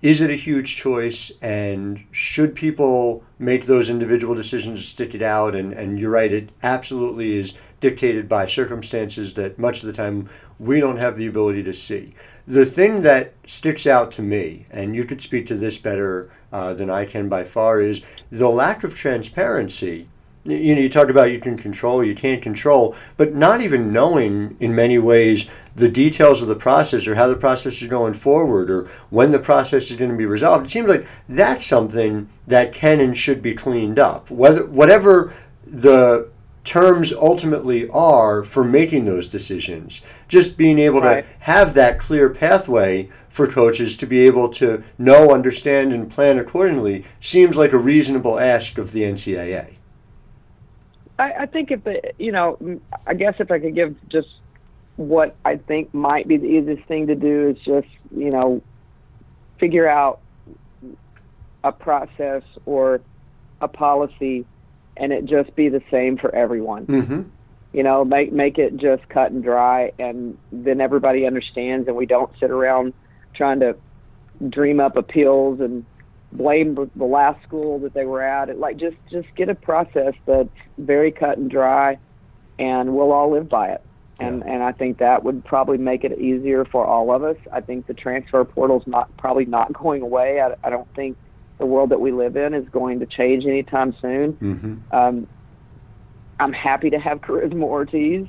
is 0.00 0.20
it 0.20 0.30
a 0.30 0.34
huge 0.34 0.76
choice 0.76 1.32
and 1.42 2.04
should 2.12 2.54
people 2.54 3.24
make 3.40 3.66
those 3.66 3.90
individual 3.90 4.32
decisions 4.32 4.80
to 4.80 4.86
stick 4.86 5.12
it 5.12 5.22
out 5.22 5.56
and, 5.56 5.72
and 5.72 5.98
you're 5.98 6.12
right 6.12 6.30
it 6.30 6.50
absolutely 6.62 7.36
is 7.36 7.54
dictated 7.80 8.28
by 8.28 8.46
circumstances 8.46 9.34
that 9.34 9.58
much 9.58 9.82
of 9.82 9.88
the 9.88 9.92
time 9.92 10.28
we 10.60 10.78
don't 10.78 10.98
have 10.98 11.16
the 11.16 11.26
ability 11.26 11.64
to 11.64 11.72
see 11.72 12.14
the 12.48 12.64
thing 12.64 13.02
that 13.02 13.34
sticks 13.46 13.86
out 13.86 14.10
to 14.12 14.22
me, 14.22 14.64
and 14.70 14.96
you 14.96 15.04
could 15.04 15.20
speak 15.20 15.46
to 15.46 15.54
this 15.54 15.76
better 15.76 16.30
uh, 16.50 16.72
than 16.72 16.88
I 16.88 17.04
can 17.04 17.28
by 17.28 17.44
far, 17.44 17.78
is 17.80 18.00
the 18.32 18.48
lack 18.48 18.82
of 18.82 18.96
transparency. 18.96 20.08
You 20.48 20.74
know, 20.74 20.80
you 20.80 20.88
talk 20.88 21.10
about 21.10 21.30
you 21.30 21.38
can 21.38 21.56
control, 21.56 22.02
you 22.02 22.14
can't 22.14 22.42
control, 22.42 22.96
but 23.16 23.34
not 23.34 23.60
even 23.60 23.92
knowing 23.92 24.56
in 24.60 24.74
many 24.74 24.98
ways 24.98 25.46
the 25.76 25.88
details 25.88 26.40
of 26.40 26.48
the 26.48 26.56
process 26.56 27.06
or 27.06 27.14
how 27.14 27.28
the 27.28 27.36
process 27.36 27.82
is 27.82 27.88
going 27.88 28.14
forward 28.14 28.70
or 28.70 28.88
when 29.10 29.30
the 29.30 29.38
process 29.38 29.90
is 29.90 29.96
going 29.96 30.10
to 30.10 30.16
be 30.16 30.26
resolved. 30.26 30.66
It 30.66 30.70
seems 30.70 30.88
like 30.88 31.06
that's 31.28 31.66
something 31.66 32.28
that 32.46 32.72
can 32.72 33.00
and 33.00 33.16
should 33.16 33.42
be 33.42 33.54
cleaned 33.54 33.98
up. 33.98 34.30
Whether 34.30 34.64
whatever 34.66 35.32
the 35.66 36.30
terms 36.68 37.14
ultimately 37.14 37.88
are 37.88 38.44
for 38.44 38.62
making 38.62 39.06
those 39.06 39.30
decisions. 39.30 40.02
Just 40.28 40.58
being 40.58 40.78
able 40.78 41.00
right. 41.00 41.24
to 41.24 41.44
have 41.44 41.72
that 41.74 41.98
clear 41.98 42.28
pathway 42.28 43.08
for 43.30 43.46
coaches 43.46 43.96
to 43.96 44.06
be 44.06 44.26
able 44.26 44.50
to 44.50 44.84
know, 44.98 45.32
understand, 45.32 45.94
and 45.94 46.10
plan 46.10 46.38
accordingly 46.38 47.06
seems 47.20 47.56
like 47.56 47.72
a 47.72 47.78
reasonable 47.78 48.38
ask 48.38 48.76
of 48.76 48.92
the 48.92 49.02
NCAA. 49.02 49.77
I, 51.18 51.32
I 51.40 51.46
think 51.46 51.70
if 51.70 51.84
the, 51.84 52.00
you 52.18 52.32
know, 52.32 52.80
I 53.06 53.14
guess 53.14 53.34
if 53.38 53.50
I 53.50 53.58
could 53.58 53.74
give 53.74 53.96
just 54.08 54.28
what 54.96 55.36
I 55.44 55.56
think 55.56 55.92
might 55.94 56.26
be 56.26 56.36
the 56.36 56.46
easiest 56.46 56.86
thing 56.88 57.06
to 57.08 57.14
do 57.14 57.48
is 57.48 57.56
just, 57.64 57.88
you 58.14 58.30
know, 58.30 58.62
figure 59.58 59.88
out 59.88 60.20
a 61.64 61.72
process 61.72 62.42
or 62.66 63.00
a 63.60 63.68
policy 63.68 64.46
and 64.96 65.12
it 65.12 65.24
just 65.24 65.54
be 65.54 65.68
the 65.68 65.82
same 65.90 66.16
for 66.16 66.34
everyone. 66.34 66.86
Mm-hmm. 66.86 67.22
You 67.72 67.82
know, 67.82 68.04
make 68.04 68.32
make 68.32 68.58
it 68.58 68.76
just 68.78 69.06
cut 69.08 69.30
and 69.30 69.44
dry, 69.44 69.92
and 69.98 70.38
then 70.50 70.80
everybody 70.80 71.26
understands, 71.26 71.86
and 71.86 71.96
we 71.96 72.06
don't 72.06 72.32
sit 72.40 72.50
around 72.50 72.94
trying 73.34 73.60
to 73.60 73.76
dream 74.48 74.80
up 74.80 74.96
appeals 74.96 75.60
and 75.60 75.84
blame 76.32 76.74
the 76.74 77.04
last 77.04 77.42
school 77.42 77.78
that 77.80 77.94
they 77.94 78.04
were 78.04 78.22
at. 78.22 78.48
It, 78.48 78.58
like 78.58 78.76
just 78.76 78.96
just 79.10 79.28
get 79.34 79.48
a 79.48 79.54
process 79.54 80.14
that's 80.26 80.48
very 80.76 81.12
cut 81.12 81.38
and 81.38 81.50
dry, 81.50 81.98
and 82.58 82.94
we'll 82.94 83.12
all 83.12 83.32
live 83.32 83.48
by 83.48 83.70
it. 83.70 83.82
And 84.20 84.42
yeah. 84.44 84.52
and 84.52 84.62
I 84.62 84.72
think 84.72 84.98
that 84.98 85.24
would 85.24 85.44
probably 85.44 85.78
make 85.78 86.04
it 86.04 86.18
easier 86.18 86.64
for 86.64 86.84
all 86.84 87.12
of 87.14 87.22
us. 87.22 87.36
I 87.52 87.60
think 87.60 87.86
the 87.86 87.94
transfer 87.94 88.44
portal's 88.44 88.86
not 88.86 89.16
probably 89.16 89.44
not 89.44 89.72
going 89.82 90.02
away. 90.02 90.40
I, 90.40 90.54
I 90.62 90.70
don't 90.70 90.92
think 90.94 91.16
the 91.58 91.66
world 91.66 91.90
that 91.90 92.00
we 92.00 92.12
live 92.12 92.36
in 92.36 92.54
is 92.54 92.68
going 92.68 93.00
to 93.00 93.06
change 93.06 93.44
anytime 93.44 93.94
soon. 94.00 94.32
Mm-hmm. 94.34 94.94
Um, 94.94 95.26
I'm 96.40 96.52
happy 96.52 96.90
to 96.90 96.98
have 96.98 97.20
Charisma 97.22 97.64
Ortiz 97.64 98.26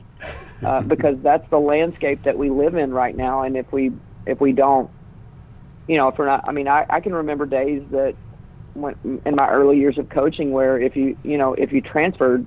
uh, 0.64 0.82
because 0.82 1.18
that's 1.22 1.48
the 1.50 1.60
landscape 1.60 2.24
that 2.24 2.38
we 2.38 2.50
live 2.50 2.76
in 2.76 2.92
right 2.92 3.16
now. 3.16 3.44
And 3.44 3.56
if 3.58 3.72
we 3.72 3.92
if 4.26 4.40
we 4.40 4.52
don't, 4.52 4.90
you 5.90 5.98
know, 5.98 6.08
if 6.08 6.20
we're 6.20 6.28
not, 6.28 6.48
I 6.48 6.52
mean, 6.52 6.68
I, 6.68 6.86
I 6.88 7.00
can 7.00 7.14
remember 7.16 7.48
days 7.48 7.82
that 7.90 8.14
when, 8.76 9.22
in 9.26 9.36
my 9.36 9.50
early 9.50 9.80
years 9.80 9.98
of 9.98 10.08
coaching 10.10 10.52
where 10.52 10.80
if 10.80 10.96
you 10.96 11.18
you 11.24 11.36
know 11.36 11.56
if 11.56 11.72
you 11.72 11.82
transferred, 11.82 12.46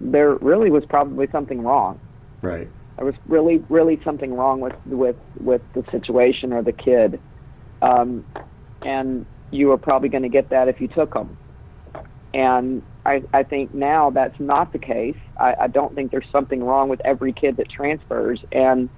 there 0.00 0.34
really 0.34 0.70
was 0.70 0.84
probably 0.84 1.28
something 1.30 1.62
wrong. 1.62 2.00
Right. 2.42 2.68
There 2.96 3.06
was 3.06 3.14
really 3.28 3.58
really 3.68 4.00
something 4.02 4.34
wrong 4.34 4.60
with 4.60 4.74
with 4.84 5.14
with 5.38 5.62
the 5.74 5.84
situation 5.92 6.52
or 6.52 6.60
the 6.62 6.72
kid. 6.72 7.20
Um, 7.82 8.26
and 8.82 9.26
you 9.52 9.68
were 9.68 9.78
probably 9.78 10.08
going 10.08 10.24
to 10.24 10.28
get 10.28 10.50
that 10.50 10.66
if 10.66 10.80
you 10.80 10.88
took 10.88 11.14
them. 11.14 11.38
And 12.34 12.82
I, 13.04 13.22
I 13.32 13.44
think 13.44 13.72
now 13.72 14.10
that's 14.10 14.38
not 14.40 14.72
the 14.72 14.78
case. 14.78 15.16
I, 15.38 15.54
I 15.60 15.66
don't 15.68 15.94
think 15.94 16.10
there's 16.10 16.26
something 16.32 16.64
wrong 16.64 16.88
with 16.88 17.00
every 17.04 17.32
kid 17.32 17.58
that 17.58 17.70
transfers. 17.70 18.40
And 18.50 18.90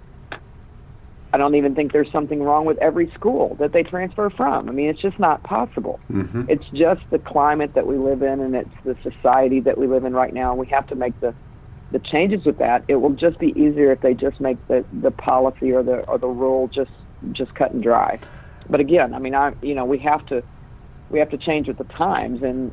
I 1.32 1.36
don't 1.36 1.54
even 1.54 1.74
think 1.74 1.92
there's 1.92 2.10
something 2.10 2.42
wrong 2.42 2.64
with 2.64 2.78
every 2.78 3.10
school 3.12 3.56
that 3.60 3.72
they 3.72 3.82
transfer 3.82 4.30
from. 4.30 4.68
I 4.68 4.72
mean, 4.72 4.88
it's 4.88 5.00
just 5.00 5.18
not 5.18 5.42
possible. 5.42 6.00
Mm-hmm. 6.10 6.44
It's 6.48 6.64
just 6.72 7.02
the 7.10 7.18
climate 7.18 7.74
that 7.74 7.86
we 7.86 7.96
live 7.98 8.22
in, 8.22 8.40
and 8.40 8.54
it's 8.54 8.70
the 8.84 8.96
society 9.02 9.60
that 9.60 9.76
we 9.76 9.86
live 9.86 10.04
in 10.04 10.14
right 10.14 10.32
now. 10.32 10.50
And 10.50 10.58
we 10.58 10.66
have 10.68 10.86
to 10.88 10.94
make 10.94 11.18
the 11.20 11.34
the 11.90 11.98
changes 11.98 12.44
with 12.44 12.58
that. 12.58 12.84
It 12.88 12.96
will 12.96 13.14
just 13.14 13.38
be 13.38 13.48
easier 13.48 13.92
if 13.92 14.00
they 14.00 14.14
just 14.14 14.40
make 14.40 14.58
the 14.68 14.84
the 15.00 15.10
policy 15.10 15.72
or 15.72 15.82
the 15.82 16.00
or 16.08 16.18
the 16.18 16.28
rule 16.28 16.68
just 16.68 16.90
just 17.32 17.54
cut 17.54 17.72
and 17.72 17.82
dry 17.82 18.18
but 18.68 18.80
again, 18.80 19.14
I 19.14 19.18
mean, 19.18 19.34
I 19.34 19.54
you 19.62 19.74
know 19.74 19.84
we 19.84 19.98
have 20.00 20.24
to 20.26 20.42
we 21.10 21.18
have 21.18 21.30
to 21.30 21.38
change 21.38 21.68
with 21.68 21.78
the 21.78 21.84
times, 21.84 22.42
and 22.42 22.72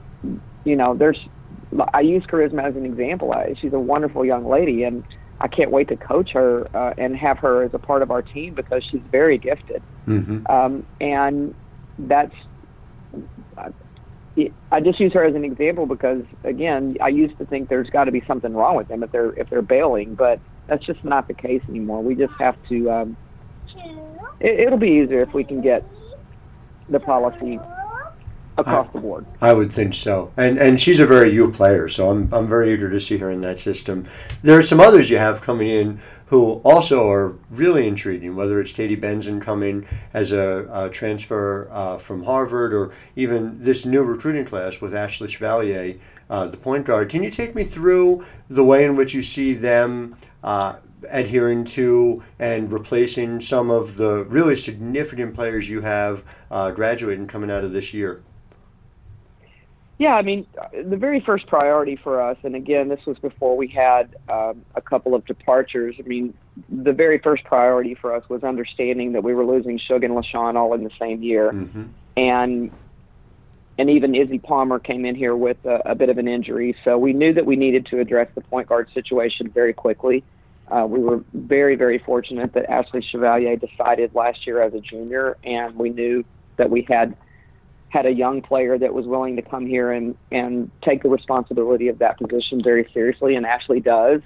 you 0.63 0.75
know, 0.75 0.95
there's 0.95 1.19
I 1.93 2.01
use 2.01 2.23
Charisma 2.23 2.63
as 2.63 2.75
an 2.75 2.85
example. 2.85 3.31
I, 3.31 3.55
she's 3.59 3.73
a 3.73 3.79
wonderful 3.79 4.25
young 4.25 4.47
lady, 4.47 4.83
and 4.83 5.03
I 5.41 5.47
can't 5.47 5.71
wait 5.71 5.89
to 5.89 5.97
coach 5.97 6.31
her 6.31 6.67
uh, 6.75 6.93
and 6.97 7.15
have 7.17 7.37
her 7.39 7.63
as 7.63 7.73
a 7.73 7.79
part 7.79 8.01
of 8.01 8.11
our 8.11 8.21
team 8.21 8.53
because 8.53 8.83
she's 8.89 9.01
very 9.11 9.37
gifted. 9.37 9.81
Mm-hmm. 10.07 10.47
Um, 10.47 10.85
and 11.01 11.53
that's 11.99 12.33
I 14.71 14.81
just 14.81 14.99
use 14.99 15.13
her 15.13 15.23
as 15.23 15.35
an 15.35 15.45
example 15.45 15.85
because 15.85 16.23
again, 16.43 16.97
I 17.01 17.07
used 17.07 17.37
to 17.37 17.45
think 17.45 17.69
there's 17.69 17.89
got 17.89 18.05
to 18.05 18.11
be 18.11 18.21
something 18.27 18.53
wrong 18.53 18.75
with 18.75 18.87
them 18.89 19.03
if 19.03 19.11
they're 19.11 19.31
if 19.33 19.49
they're 19.49 19.61
bailing, 19.61 20.15
but 20.15 20.39
that's 20.67 20.85
just 20.85 21.03
not 21.05 21.27
the 21.27 21.33
case 21.33 21.61
anymore. 21.69 22.03
We 22.03 22.15
just 22.15 22.33
have 22.39 22.55
to 22.69 22.91
um, 22.91 23.17
it, 24.39 24.59
it'll 24.59 24.77
be 24.77 25.01
easier 25.03 25.21
if 25.21 25.33
we 25.33 25.43
can 25.43 25.61
get 25.61 25.85
the 26.89 26.99
policy 26.99 27.59
across 28.57 28.87
I, 28.87 28.91
the 28.91 28.99
board. 28.99 29.25
I 29.41 29.53
would 29.53 29.71
think 29.71 29.93
so. 29.93 30.31
And 30.37 30.57
and 30.57 30.79
she's 30.79 30.99
a 30.99 31.05
very 31.05 31.31
U 31.33 31.51
player, 31.51 31.87
so 31.89 32.09
I'm 32.09 32.33
I'm 32.33 32.47
very 32.47 32.73
eager 32.73 32.89
to 32.89 32.99
see 32.99 33.17
her 33.17 33.31
in 33.31 33.41
that 33.41 33.59
system. 33.59 34.07
There 34.41 34.57
are 34.57 34.63
some 34.63 34.79
others 34.79 35.09
you 35.09 35.17
have 35.17 35.41
coming 35.41 35.69
in 35.69 35.99
who 36.27 36.53
also 36.63 37.09
are 37.09 37.35
really 37.51 37.87
intriguing, 37.87 38.35
whether 38.35 38.59
it's 38.59 38.71
Katie 38.71 38.97
Benzan 38.97 39.41
coming 39.41 39.85
as 40.13 40.31
a, 40.31 40.67
a 40.71 40.89
transfer 40.89 41.67
uh, 41.71 41.97
from 41.99 42.23
Harvard 42.23 42.73
or 42.73 42.91
even 43.15 43.63
this 43.63 43.85
new 43.85 44.03
recruiting 44.03 44.45
class 44.45 44.81
with 44.81 44.95
Ashley 44.95 45.27
Chevalier, 45.27 45.95
uh, 46.29 46.47
the 46.47 46.57
point 46.57 46.85
guard. 46.85 47.09
Can 47.09 47.23
you 47.23 47.29
take 47.29 47.53
me 47.53 47.63
through 47.63 48.25
the 48.49 48.63
way 48.63 48.85
in 48.85 48.95
which 48.95 49.13
you 49.13 49.21
see 49.21 49.53
them 49.53 50.17
uh, 50.43 50.77
adhering 51.09 51.63
to 51.65 52.23
and 52.39 52.71
replacing 52.71 53.39
some 53.39 53.69
of 53.69 53.97
the 53.97 54.25
really 54.25 54.55
significant 54.55 55.35
players 55.35 55.69
you 55.69 55.81
have 55.81 56.23
uh, 56.49 56.71
graduating 56.71 57.27
coming 57.27 57.51
out 57.51 57.63
of 57.63 57.71
this 57.71 57.93
year? 57.93 58.23
Yeah, 59.97 60.15
I 60.15 60.23
mean, 60.23 60.45
the 60.73 60.97
very 60.97 61.21
first 61.21 61.47
priority 61.47 61.95
for 61.95 62.21
us, 62.21 62.37
and 62.43 62.53
again, 62.53 62.89
this 62.89 63.05
was 63.05 63.17
before 63.19 63.55
we 63.55 63.69
had 63.69 64.15
um, 64.27 64.65
a 64.75 64.81
couple 64.81 65.15
of 65.15 65.25
departures. 65.25 65.95
I 65.99 66.01
mean, 66.01 66.33
the 66.69 66.91
very 66.91 67.17
first 67.19 67.45
priority 67.45 67.95
for 67.95 68.13
us 68.13 68.27
was 68.27 68.43
understanding 68.43 69.13
that 69.13 69.23
we 69.23 69.33
were 69.33 69.45
losing 69.45 69.79
Shug 69.79 70.03
and 70.03 70.13
LaShawn 70.13 70.55
all 70.55 70.73
in 70.73 70.83
the 70.83 70.91
same 70.99 71.23
year, 71.23 71.51
mm-hmm. 71.51 71.85
and 72.17 72.71
and 73.77 73.89
even 73.89 74.15
Izzy 74.15 74.39
Palmer 74.39 74.79
came 74.79 75.05
in 75.05 75.15
here 75.15 75.35
with 75.35 75.57
a, 75.65 75.91
a, 75.91 75.95
bit 75.95 76.09
of 76.09 76.17
an 76.17 76.27
injury, 76.27 76.75
so 76.83 76.97
we 76.97 77.13
knew 77.13 77.33
that 77.33 77.45
we 77.45 77.55
needed 77.55 77.85
to 77.87 77.99
address 77.99 78.29
the 78.35 78.41
point 78.41 78.67
guard 78.67 78.89
situation 78.93 79.49
very 79.49 79.73
quickly. 79.73 80.23
Uh, 80.69 80.85
we 80.89 80.99
were 80.99 81.23
very, 81.33 81.75
very 81.75 81.99
fortunate 81.99 82.53
that 82.53 82.69
Ashley 82.69 83.01
Chevalier 83.01 83.55
decided 83.57 84.15
last 84.15 84.47
year 84.47 84.61
as 84.61 84.73
a 84.73 84.79
junior, 84.79 85.37
and 85.43 85.75
we 85.75 85.89
knew 85.89 86.23
that 86.57 86.69
we 86.69 86.83
had 86.83 87.15
had 87.95 88.05
a 88.05 88.11
young 88.11 88.41
player 88.41 88.77
that 88.77 88.93
was 88.93 89.05
willing 89.05 89.37
to 89.37 89.41
come 89.41 89.65
here 89.65 89.93
and 89.93 90.17
and 90.29 90.69
take 90.83 91.01
the 91.01 91.07
responsibility 91.07 91.87
of 91.87 91.99
that 91.99 92.19
position 92.19 92.61
very 92.61 92.89
seriously, 92.93 93.35
and 93.35 93.45
Ashley 93.45 93.79
does. 93.79 94.19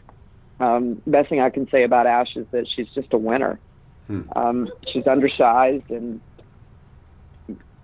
Um, 0.60 1.02
best 1.06 1.30
thing 1.30 1.40
I 1.40 1.52
can 1.52 1.70
say 1.70 1.84
about 1.84 2.08
Ash 2.08 2.36
is 2.36 2.48
that 2.52 2.68
she's 2.68 2.88
just 2.96 3.14
a 3.14 3.18
winner. 3.18 3.60
Hmm. 4.08 4.22
Um, 4.36 4.70
she's 4.92 5.06
undersized, 5.06 5.92
and 5.92 6.20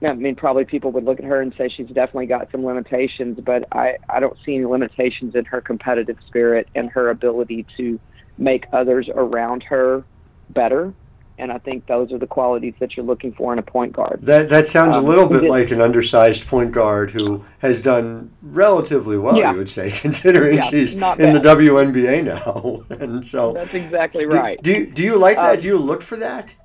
I 0.01 0.13
mean, 0.13 0.35
probably 0.35 0.65
people 0.65 0.91
would 0.93 1.05
look 1.05 1.19
at 1.19 1.25
her 1.25 1.39
and 1.39 1.53
say 1.55 1.69
she's 1.69 1.87
definitely 1.87 2.25
got 2.25 2.51
some 2.51 2.65
limitations, 2.65 3.39
but 3.45 3.67
I 3.71 3.97
I 4.09 4.19
don't 4.19 4.37
see 4.43 4.55
any 4.55 4.65
limitations 4.65 5.35
in 5.35 5.45
her 5.45 5.61
competitive 5.61 6.17
spirit 6.25 6.67
and 6.73 6.89
her 6.89 7.11
ability 7.11 7.67
to 7.77 7.99
make 8.39 8.65
others 8.73 9.07
around 9.13 9.61
her 9.61 10.03
better 10.49 10.95
and 11.37 11.51
I 11.51 11.57
think 11.57 11.85
those 11.87 12.11
are 12.11 12.17
the 12.17 12.27
qualities 12.27 12.73
that 12.79 12.95
you're 12.95 13.05
looking 13.05 13.33
for 13.33 13.51
in 13.51 13.59
a 13.59 13.63
point 13.63 13.93
guard. 13.93 14.19
That 14.21 14.49
that 14.49 14.69
sounds 14.69 14.95
um, 14.95 15.03
a 15.03 15.07
little 15.07 15.27
bit 15.27 15.43
like 15.43 15.71
an 15.71 15.81
undersized 15.81 16.47
point 16.47 16.71
guard 16.71 17.11
who 17.11 17.43
has 17.59 17.81
done 17.81 18.31
relatively 18.41 19.17
well, 19.17 19.37
yeah. 19.37 19.51
you 19.51 19.57
would 19.57 19.69
say, 19.69 19.91
considering 20.01 20.57
yeah, 20.57 20.63
she's 20.63 20.93
in 20.93 20.99
bad. 20.99 21.17
the 21.17 21.39
WNBA 21.39 22.23
now. 22.23 22.85
and 22.99 23.25
so 23.25 23.53
that's 23.53 23.73
exactly 23.73 24.25
right. 24.25 24.61
Do, 24.61 24.73
do 24.73 24.79
you, 24.79 24.85
do 24.87 25.03
you 25.03 25.17
like 25.17 25.35
that? 25.37 25.45
Uh, 25.45 25.61
do 25.61 25.67
you 25.67 25.77
look 25.77 26.01
for 26.01 26.15
that? 26.17 26.55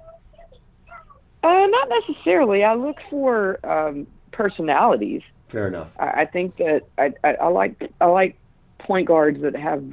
Uh, 1.42 1.66
not 1.66 1.88
necessarily. 1.88 2.64
I 2.64 2.74
look 2.74 2.98
for 3.08 3.58
um, 3.66 4.06
personalities. 4.30 5.22
Fair 5.48 5.68
enough. 5.68 5.90
I, 5.98 6.22
I 6.22 6.26
think 6.26 6.56
that 6.58 6.82
I, 6.98 7.12
I, 7.24 7.34
I 7.34 7.48
like 7.48 7.90
I 8.00 8.06
like 8.06 8.36
point 8.78 9.08
guards 9.08 9.40
that 9.42 9.56
have 9.56 9.84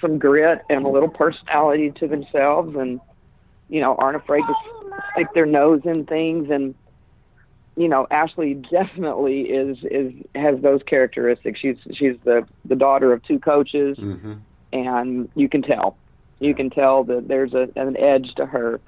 some 0.00 0.18
grit 0.18 0.62
and 0.68 0.84
a 0.84 0.88
little 0.88 1.08
personality 1.08 1.90
to 1.96 2.08
themselves 2.08 2.76
and 2.76 3.00
you 3.72 3.80
know, 3.80 3.96
aren't 3.98 4.16
afraid 4.16 4.42
to 4.42 4.54
stick 5.12 5.28
their 5.32 5.46
nose 5.46 5.80
in 5.84 6.04
things 6.04 6.50
and 6.50 6.74
you 7.74 7.88
know, 7.88 8.06
Ashley 8.10 8.52
definitely 8.70 9.42
is 9.42 9.78
is 9.90 10.12
has 10.34 10.60
those 10.60 10.82
characteristics. 10.82 11.58
She's 11.58 11.76
she's 11.94 12.16
the 12.22 12.46
the 12.66 12.76
daughter 12.76 13.14
of 13.14 13.22
two 13.22 13.38
coaches 13.38 13.96
mm-hmm. 13.96 14.34
and 14.74 15.28
you 15.34 15.48
can 15.48 15.62
tell. 15.62 15.96
You 16.38 16.54
can 16.54 16.68
tell 16.68 17.02
that 17.04 17.28
there's 17.28 17.54
a 17.54 17.68
an 17.76 17.96
edge 17.96 18.34
to 18.36 18.44
her. 18.44 18.78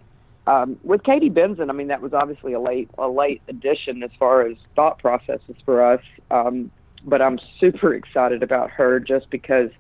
Um, 0.47 0.79
with 0.83 1.03
Katie 1.03 1.31
Benzan, 1.31 1.71
I 1.71 1.73
mean 1.73 1.89
that 1.89 2.03
was 2.03 2.13
obviously 2.13 2.53
a 2.53 2.61
late 2.61 2.91
a 2.99 3.09
late 3.09 3.41
addition 3.49 4.03
as 4.03 4.11
far 4.19 4.43
as 4.43 4.59
thought 4.77 4.99
processes 4.99 5.57
for 5.65 5.83
us. 5.83 6.03
Um, 6.31 6.71
but 7.07 7.23
I'm 7.23 7.39
super 7.59 7.95
excited 8.01 8.43
about 8.43 8.71
her 8.71 9.01
just 9.01 9.31
because 9.31 9.71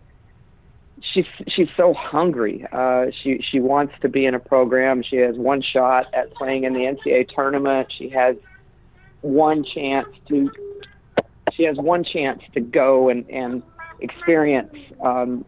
she's 1.12 1.26
she's 1.49 1.68
so 1.76 1.94
hungry. 1.94 2.66
Uh, 2.73 3.06
she 3.23 3.42
she 3.50 3.61
wants 3.61 3.94
to 4.00 4.08
be 4.08 4.26
in 4.26 4.34
a 4.34 4.38
program. 4.38 5.02
She 5.02 5.16
has 5.16 5.37
one 5.37 5.62
shot 5.62 6.12
at 6.14 6.32
playing 6.34 6.64
in 6.64 6.73
the 6.73 6.80
NCAA 6.80 7.28
tournament. 7.34 7.92
She 7.96 8.08
has 8.11 8.37
one 9.20 9.64
chance 9.64 10.08
to 10.28 10.50
she 11.52 11.64
has 11.64 11.76
one 11.76 12.04
chance 12.04 12.42
to 12.54 12.61
go 12.61 13.08
and 13.08 13.28
and 13.30 13.62
experience 14.00 14.75
um, 15.00 15.44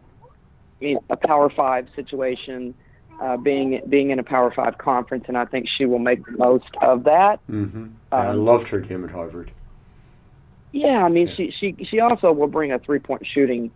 a 0.81 1.17
Power 1.17 1.49
Five 1.49 1.87
situation. 1.95 2.73
Uh, 3.19 3.35
being 3.35 3.81
being 3.89 4.11
in 4.11 4.19
a 4.19 4.23
Power 4.23 4.53
Five 4.55 4.77
conference, 4.77 5.25
and 5.27 5.35
I 5.39 5.45
think 5.45 5.67
she 5.67 5.85
will 5.85 5.97
make 5.97 6.23
the 6.23 6.33
most 6.33 6.69
of 6.83 7.05
that. 7.05 7.39
Mm-hmm. 7.49 7.77
Um, 7.77 7.93
I 8.11 8.31
loved 8.31 8.67
her 8.67 8.79
game 8.79 9.03
at 9.03 9.09
Harvard. 9.09 9.51
Yeah, 10.71 11.03
I 11.03 11.09
mean, 11.09 11.27
yeah. 11.27 11.33
she 11.35 11.53
she 11.59 11.85
she 11.89 11.99
also 11.99 12.31
will 12.31 12.47
bring 12.47 12.71
a 12.71 12.77
three 12.77 12.99
point 12.99 13.25
shooting 13.25 13.71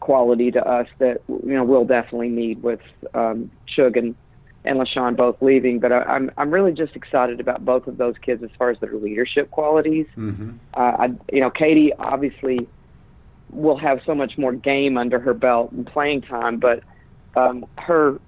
quality 0.00 0.50
to 0.50 0.66
us 0.66 0.88
that 0.98 1.22
you 1.28 1.54
know 1.54 1.64
we'll 1.64 1.84
definitely 1.84 2.30
need 2.30 2.62
with 2.62 2.80
um, 3.14 3.50
Shug 3.66 3.96
and 3.96 4.14
and 4.64 4.78
LaShawn 4.78 5.16
both 5.16 5.40
leaving. 5.40 5.78
But 5.78 5.92
I, 5.92 6.02
I'm 6.02 6.30
I'm 6.36 6.50
really 6.50 6.72
just 6.72 6.96
excited 6.96 7.40
about 7.40 7.64
both 7.64 7.86
of 7.86 7.98
those 7.98 8.14
kids 8.20 8.42
as 8.42 8.50
far 8.58 8.70
as 8.70 8.78
their 8.80 8.94
leadership 8.94 9.50
qualities. 9.50 10.06
Mm-hmm. 10.16 10.52
Uh, 10.74 10.78
I, 10.78 11.08
you 11.32 11.40
know, 11.40 11.50
Katie 11.50 11.92
obviously 11.98 12.66
will 13.50 13.78
have 13.78 14.00
so 14.06 14.14
much 14.14 14.38
more 14.38 14.52
game 14.52 14.96
under 14.96 15.18
her 15.18 15.34
belt 15.34 15.72
and 15.72 15.86
playing 15.86 16.22
time, 16.22 16.58
but 16.58 16.82
um, 17.36 17.64
her 17.78 18.18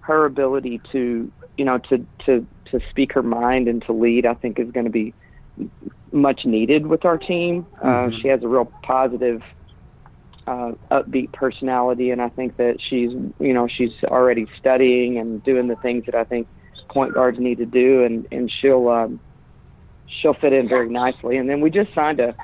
her 0.00 0.24
ability 0.24 0.80
to 0.92 1.30
you 1.56 1.64
know 1.64 1.78
to 1.78 2.04
to 2.26 2.46
to 2.70 2.80
speak 2.90 3.12
her 3.12 3.22
mind 3.22 3.68
and 3.68 3.82
to 3.86 3.92
lead, 3.92 4.26
I 4.26 4.34
think, 4.34 4.58
is 4.58 4.70
going 4.70 4.86
to 4.86 4.90
be 4.90 5.12
much 6.12 6.44
needed 6.44 6.86
with 6.86 7.04
our 7.04 7.18
team. 7.18 7.66
Uh, 7.82 7.86
mm-hmm. 7.86 8.14
Uh, 8.14 8.18
she 8.20 8.28
has 8.28 8.42
a 8.42 8.48
real 8.48 8.72
positive 8.82 9.42
uh, 10.50 10.72
upbeat 10.90 11.32
personality, 11.32 12.10
and 12.10 12.20
I 12.20 12.28
think 12.28 12.56
that 12.56 12.78
she's 12.80 13.12
you 13.38 13.54
know 13.54 13.68
she's 13.68 13.92
already 14.02 14.48
studying 14.58 15.16
and 15.18 15.42
doing 15.44 15.68
the 15.68 15.76
things 15.76 16.06
that 16.06 16.16
I 16.16 16.24
think 16.24 16.48
point 16.88 17.14
guards 17.14 17.38
need 17.38 17.58
to 17.58 17.66
do, 17.66 18.02
and 18.02 18.26
and 18.32 18.50
she'll 18.60 18.88
um, 18.88 19.20
she'll 20.08 20.34
fit 20.34 20.52
in 20.52 20.68
very 20.68 20.88
nicely. 20.88 21.36
And 21.36 21.48
then 21.48 21.60
we 21.60 21.70
just 21.70 21.94
signed 21.94 22.18
a 22.18 22.34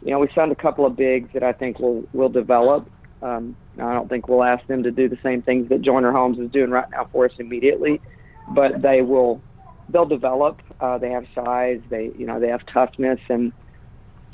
you 0.00 0.10
know 0.10 0.20
we 0.20 0.28
signed 0.34 0.52
a 0.52 0.56
couple 0.56 0.86
of 0.86 0.96
bigs 0.96 1.28
that 1.34 1.42
I 1.42 1.52
think 1.52 1.78
will 1.78 2.02
will 2.14 2.30
develop. 2.30 2.90
Um, 3.20 3.54
I 3.76 3.92
don't 3.92 4.08
think 4.08 4.26
we'll 4.26 4.42
ask 4.42 4.66
them 4.66 4.82
to 4.84 4.90
do 4.90 5.10
the 5.10 5.18
same 5.22 5.42
things 5.42 5.68
that 5.68 5.82
Joyner 5.82 6.12
Holmes 6.12 6.38
is 6.38 6.50
doing 6.50 6.70
right 6.70 6.88
now 6.90 7.10
for 7.12 7.26
us 7.26 7.32
immediately, 7.38 8.00
but 8.48 8.80
they 8.80 9.02
will 9.02 9.42
they'll 9.90 10.06
develop. 10.06 10.62
Uh, 10.80 10.96
they 10.96 11.10
have 11.10 11.26
size. 11.34 11.82
They 11.90 12.10
you 12.16 12.24
know 12.24 12.40
they 12.40 12.48
have 12.48 12.64
toughness, 12.72 13.20
and 13.28 13.52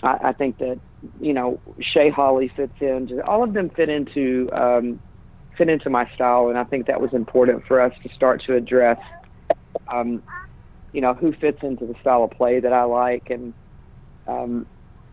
I, 0.04 0.28
I 0.28 0.32
think 0.32 0.58
that 0.58 0.78
you 1.20 1.32
know, 1.32 1.60
Shay 1.80 2.10
Holly 2.10 2.50
fits 2.54 2.74
in. 2.80 3.20
All 3.22 3.42
of 3.42 3.52
them 3.52 3.70
fit 3.70 3.88
into 3.88 4.48
um, 4.52 5.00
fit 5.56 5.68
into 5.68 5.90
my 5.90 6.08
style, 6.14 6.48
and 6.48 6.58
I 6.58 6.64
think 6.64 6.86
that 6.86 7.00
was 7.00 7.12
important 7.12 7.66
for 7.66 7.80
us 7.80 7.92
to 8.02 8.08
start 8.14 8.42
to 8.46 8.54
address. 8.54 8.98
Um, 9.88 10.22
you 10.92 11.00
know, 11.00 11.14
who 11.14 11.32
fits 11.32 11.58
into 11.62 11.84
the 11.84 11.94
style 12.00 12.24
of 12.24 12.30
play 12.30 12.60
that 12.60 12.72
I 12.72 12.84
like, 12.84 13.30
and 13.30 13.52
um, 14.26 14.66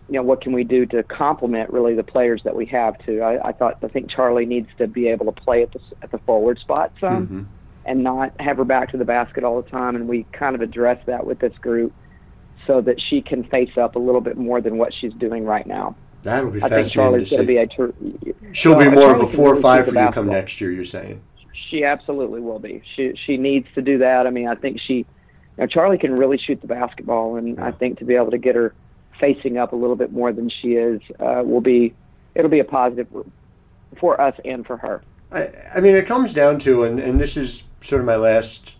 you 0.09 0.15
know, 0.15 0.23
what 0.23 0.41
can 0.41 0.53
we 0.53 0.63
do 0.63 0.85
to 0.87 1.03
complement 1.03 1.71
really 1.71 1.95
the 1.95 2.03
players 2.03 2.41
that 2.43 2.55
we 2.55 2.65
have 2.67 2.97
too. 3.05 3.21
I, 3.21 3.49
I 3.49 3.51
thought 3.51 3.83
I 3.83 3.87
think 3.87 4.09
Charli 4.09 4.47
needs 4.47 4.69
to 4.77 4.87
be 4.87 5.07
able 5.07 5.25
to 5.25 5.31
play 5.31 5.63
at 5.63 5.71
the 5.71 5.79
at 6.01 6.11
the 6.11 6.19
forward 6.19 6.59
spot 6.59 6.93
some, 6.99 7.27
mm-hmm. 7.27 7.43
and 7.85 8.03
not 8.03 8.39
have 8.39 8.57
her 8.57 8.65
back 8.65 8.91
to 8.91 8.97
the 8.97 9.05
basket 9.05 9.43
all 9.43 9.61
the 9.61 9.69
time. 9.69 9.95
And 9.95 10.07
we 10.07 10.25
kind 10.31 10.55
of 10.55 10.61
address 10.61 11.03
that 11.05 11.25
with 11.25 11.39
this 11.39 11.57
group 11.59 11.93
so 12.65 12.81
that 12.81 12.99
she 13.01 13.21
can 13.21 13.43
face 13.45 13.77
up 13.77 13.95
a 13.95 13.99
little 13.99 14.21
bit 14.21 14.37
more 14.37 14.61
than 14.61 14.77
what 14.77 14.93
she's 14.93 15.13
doing 15.13 15.45
right 15.45 15.67
now. 15.67 15.95
That'll 16.23 16.51
be 16.51 16.63
I 16.63 16.69
fascinating 16.69 17.25
think 17.25 17.27
Charli's 17.27 17.29
going 17.31 17.41
to 17.41 17.47
be 17.47 17.57
a. 17.57 17.67
Ter- 17.67 18.53
She'll 18.53 18.77
be 18.77 18.89
more 18.89 19.13
Charli 19.13 19.23
of 19.23 19.29
a 19.29 19.35
four 19.35 19.55
or 19.55 19.61
five 19.61 19.87
for 19.87 19.93
you 19.93 20.09
come 20.11 20.27
next 20.27 20.61
year. 20.61 20.71
You're 20.71 20.85
saying? 20.85 21.21
She 21.69 21.83
absolutely 21.83 22.39
will 22.39 22.59
be. 22.59 22.81
She 22.95 23.13
she 23.25 23.37
needs 23.37 23.67
to 23.75 23.81
do 23.81 23.97
that. 23.97 24.25
I 24.25 24.29
mean, 24.29 24.47
I 24.47 24.55
think 24.55 24.79
she. 24.79 24.93
You 24.93 25.05
know, 25.57 25.67
Charli 25.67 25.99
can 25.99 26.15
really 26.15 26.37
shoot 26.37 26.61
the 26.61 26.67
basketball, 26.67 27.35
and 27.35 27.57
yeah. 27.57 27.67
I 27.67 27.71
think 27.71 27.99
to 27.99 28.05
be 28.05 28.15
able 28.15 28.31
to 28.31 28.37
get 28.37 28.55
her 28.55 28.73
facing 29.19 29.57
up 29.57 29.73
a 29.73 29.75
little 29.75 29.95
bit 29.95 30.11
more 30.11 30.31
than 30.31 30.49
she 30.49 30.73
is 30.73 31.01
uh, 31.19 31.43
will 31.45 31.61
be. 31.61 31.93
It'll 32.35 32.49
be 32.49 32.59
a 32.59 32.65
positive 32.65 33.07
for 33.99 34.19
us 34.19 34.35
and 34.45 34.65
for 34.65 34.77
her. 34.77 35.03
I, 35.31 35.49
I 35.75 35.79
mean, 35.81 35.95
it 35.95 36.05
comes 36.07 36.33
down 36.33 36.59
to, 36.59 36.83
and, 36.83 36.99
and 36.99 37.19
this 37.19 37.35
is 37.35 37.63
sort 37.81 37.99
of 37.99 38.07
my 38.07 38.15
last 38.15 38.73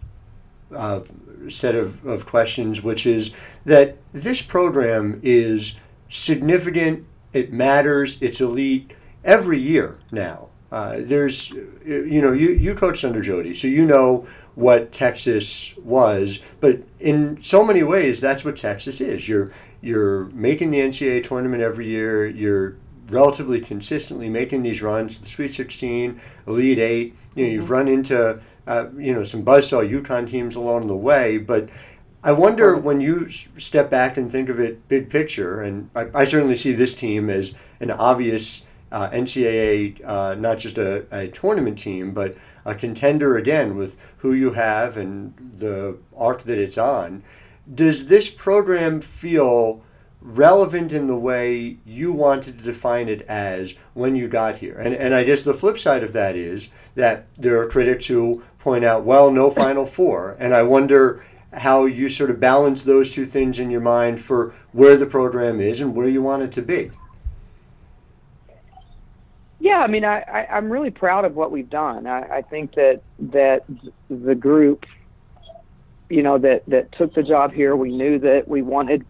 uh, 0.73 1.01
set 1.49 1.75
of, 1.75 2.05
of 2.05 2.25
questions, 2.25 2.81
which 2.81 3.05
is 3.05 3.31
that 3.65 3.97
this 4.13 4.41
program 4.41 5.19
is 5.23 5.75
significant, 6.09 7.05
it 7.33 7.51
matters, 7.51 8.17
it's 8.21 8.39
elite 8.41 8.93
every 9.23 9.57
year 9.59 9.97
now. 10.11 10.49
uh, 10.73 10.97
there's, 11.01 11.51
you 11.51 12.19
know, 12.19 12.31
you, 12.31 12.49
you 12.49 12.73
coached 12.73 13.05
under 13.05 13.21
Jody, 13.21 13.53
so 13.53 13.67
you 13.67 13.85
know 13.85 14.25
what 14.55 14.91
Texas 14.91 15.75
was, 15.77 16.39
but 16.59 16.81
in 16.99 17.41
so 17.43 17.63
many 17.63 17.83
ways, 17.83 18.19
that's 18.19 18.43
what 18.43 18.57
Texas 18.57 18.99
is. 18.99 19.27
You're 19.27 19.51
you're 19.81 20.25
making 20.31 20.71
the 20.71 20.79
NCAA 20.79 21.23
tournament 21.23 21.61
every 21.61 21.85
year. 21.85 22.25
You're 22.25 22.77
relatively 23.09 23.61
consistently 23.61 24.29
making 24.29 24.63
these 24.63 24.81
runs, 24.81 25.19
the 25.19 25.27
Sweet 25.27 25.53
16, 25.53 26.19
Elite 26.47 26.79
Eight. 26.79 27.15
You 27.35 27.45
know, 27.45 27.51
you've 27.51 27.63
mm-hmm. 27.65 27.73
run 27.73 27.87
into 27.87 28.41
uh, 28.67 28.87
you 28.97 29.13
know 29.13 29.23
some 29.23 29.43
buzzsaw 29.43 29.87
UConn 29.87 30.27
teams 30.27 30.55
along 30.55 30.87
the 30.87 30.95
way, 30.95 31.37
but 31.37 31.69
I 32.23 32.31
wonder 32.31 32.77
when 32.77 33.01
you 33.01 33.29
step 33.29 33.89
back 33.89 34.15
and 34.15 34.31
think 34.31 34.47
of 34.49 34.59
it 34.59 34.87
big 34.87 35.09
picture, 35.09 35.61
and 35.61 35.89
I, 35.93 36.07
I 36.13 36.25
certainly 36.25 36.55
see 36.55 36.71
this 36.71 36.95
team 36.95 37.29
as 37.29 37.53
an 37.81 37.91
obvious 37.91 38.65
uh, 38.93 39.09
NCAA, 39.09 40.05
uh, 40.05 40.35
not 40.35 40.59
just 40.59 40.77
a, 40.77 41.05
a, 41.11 41.27
tournament 41.29 41.79
team, 41.79 42.13
but 42.13 42.37
a 42.63 42.75
contender 42.75 43.37
again 43.37 43.75
with 43.75 43.97
who 44.17 44.33
you 44.33 44.51
have 44.51 44.95
and 44.95 45.33
the 45.57 45.97
arc 46.15 46.43
that 46.43 46.57
it's 46.57 46.77
on. 46.77 47.23
Does 47.73 48.05
this 48.05 48.29
program 48.29 49.01
feel 49.01 49.83
relevant 50.23 50.93
in 50.93 51.07
the 51.07 51.15
way 51.15 51.77
you 51.85 52.13
wanted 52.13 52.57
to 52.57 52.63
define 52.63 53.09
it 53.09 53.21
as 53.23 53.75
when 53.93 54.15
you 54.15 54.27
got 54.27 54.57
here? 54.57 54.77
And, 54.77 54.95
and 54.95 55.13
I 55.13 55.23
guess 55.23 55.43
the 55.43 55.53
flip 55.53 55.77
side 55.77 56.01
of 56.01 56.13
that 56.13 56.35
is 56.35 56.69
that 56.95 57.33
there 57.35 57.59
are 57.61 57.67
critics 57.67 58.07
who 58.07 58.41
point 58.57 58.85
out, 58.85 59.03
well, 59.03 59.29
no 59.31 59.51
Final 59.51 59.85
Four. 59.85 60.35
And 60.39 60.53
I 60.53 60.63
wonder 60.63 61.23
how 61.51 61.85
you 61.85 62.09
sort 62.09 62.31
of 62.31 62.39
balance 62.39 62.81
those 62.81 63.11
two 63.11 63.25
things 63.25 63.59
in 63.59 63.69
your 63.69 63.81
mind 63.81 64.21
for 64.21 64.53
where 64.71 64.97
the 64.97 65.05
program 65.05 65.59
is 65.59 65.81
and 65.81 65.93
where 65.93 66.07
you 66.07 66.21
want 66.21 66.41
it 66.41 66.51
to 66.53 66.61
be. 66.61 66.89
Yeah, 69.59 69.77
I 69.77 69.87
mean, 69.87 70.03
I, 70.03 70.21
I, 70.21 70.57
am 70.57 70.69
really 70.69 70.91
proud 70.91 71.23
of 71.23 71.35
what 71.35 71.51
we've 71.51 71.69
done. 71.69 72.05
I, 72.05 72.37
I 72.37 72.41
think 72.41 72.75
that 72.75 73.01
that 73.19 73.63
the 74.09 74.35
group, 74.35 74.85
you 76.09 76.21
know, 76.21 76.37
that 76.39 76.65
that 76.67 76.91
took 76.91 77.13
the 77.13 77.23
job 77.23 77.53
here, 77.53 77.75
we 77.75 77.95
knew 77.95 78.19
that 78.19 78.45
we 78.45 78.61
wanted 78.61 79.05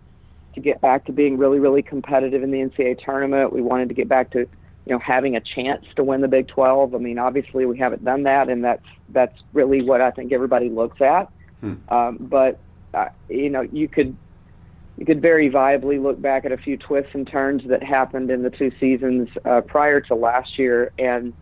to 0.54 0.62
get 0.62 0.82
back 0.82 1.06
to 1.06 1.12
being 1.12 1.38
really, 1.38 1.60
really 1.60 1.82
competitive 1.82 2.44
in 2.44 2.52
the 2.52 2.60
NCAA 2.60 3.04
tournament. 3.04 3.54
We 3.54 3.62
wanted 3.62 3.90
to 3.90 3.96
get 3.96 4.08
back 4.08 4.32
to, 4.32 4.40
you 4.40 4.48
know, 4.92 5.00
having 5.00 5.36
a 5.36 5.42
chance 5.42 5.86
to 5.96 6.04
win 6.04 6.22
the 6.22 6.28
Big 6.28 6.48
12. 6.48 6.94
I 6.94 6.98
mean, 6.98 7.18
obviously 7.18 7.66
we 7.66 7.78
haven't 7.78 8.04
done 8.04 8.24
that, 8.24 8.50
and 8.50 8.64
that's 8.64 8.86
that's 9.10 9.38
really 9.54 9.82
what 9.82 10.02
I 10.02 10.12
think 10.12 10.32
everybody 10.32 10.70
looks 10.70 11.02
at. 11.02 11.32
Hmm. 11.62 11.74
Um, 11.90 12.18
but 12.20 12.60
uh, 12.94 13.10
you 13.30 13.50
know, 13.50 13.62
you 13.62 13.88
could 13.88 14.16
you 14.98 15.06
could 15.06 15.22
very 15.22 15.50
viably 15.50 16.02
look 16.02 16.22
back 16.22 16.46
at 16.46 16.52
a 16.52 16.58
few 16.58 16.78
twists 16.78 17.12
and 17.14 17.28
turns 17.28 17.68
that 17.68 17.82
happened 17.82 18.30
in 18.30 18.44
the 18.44 18.52
two 18.52 18.72
seasons 18.80 19.30
uh, 19.46 19.62
prior 19.62 20.00
to 20.02 20.16
last 20.16 20.60
year, 20.60 20.92
and 21.00 21.34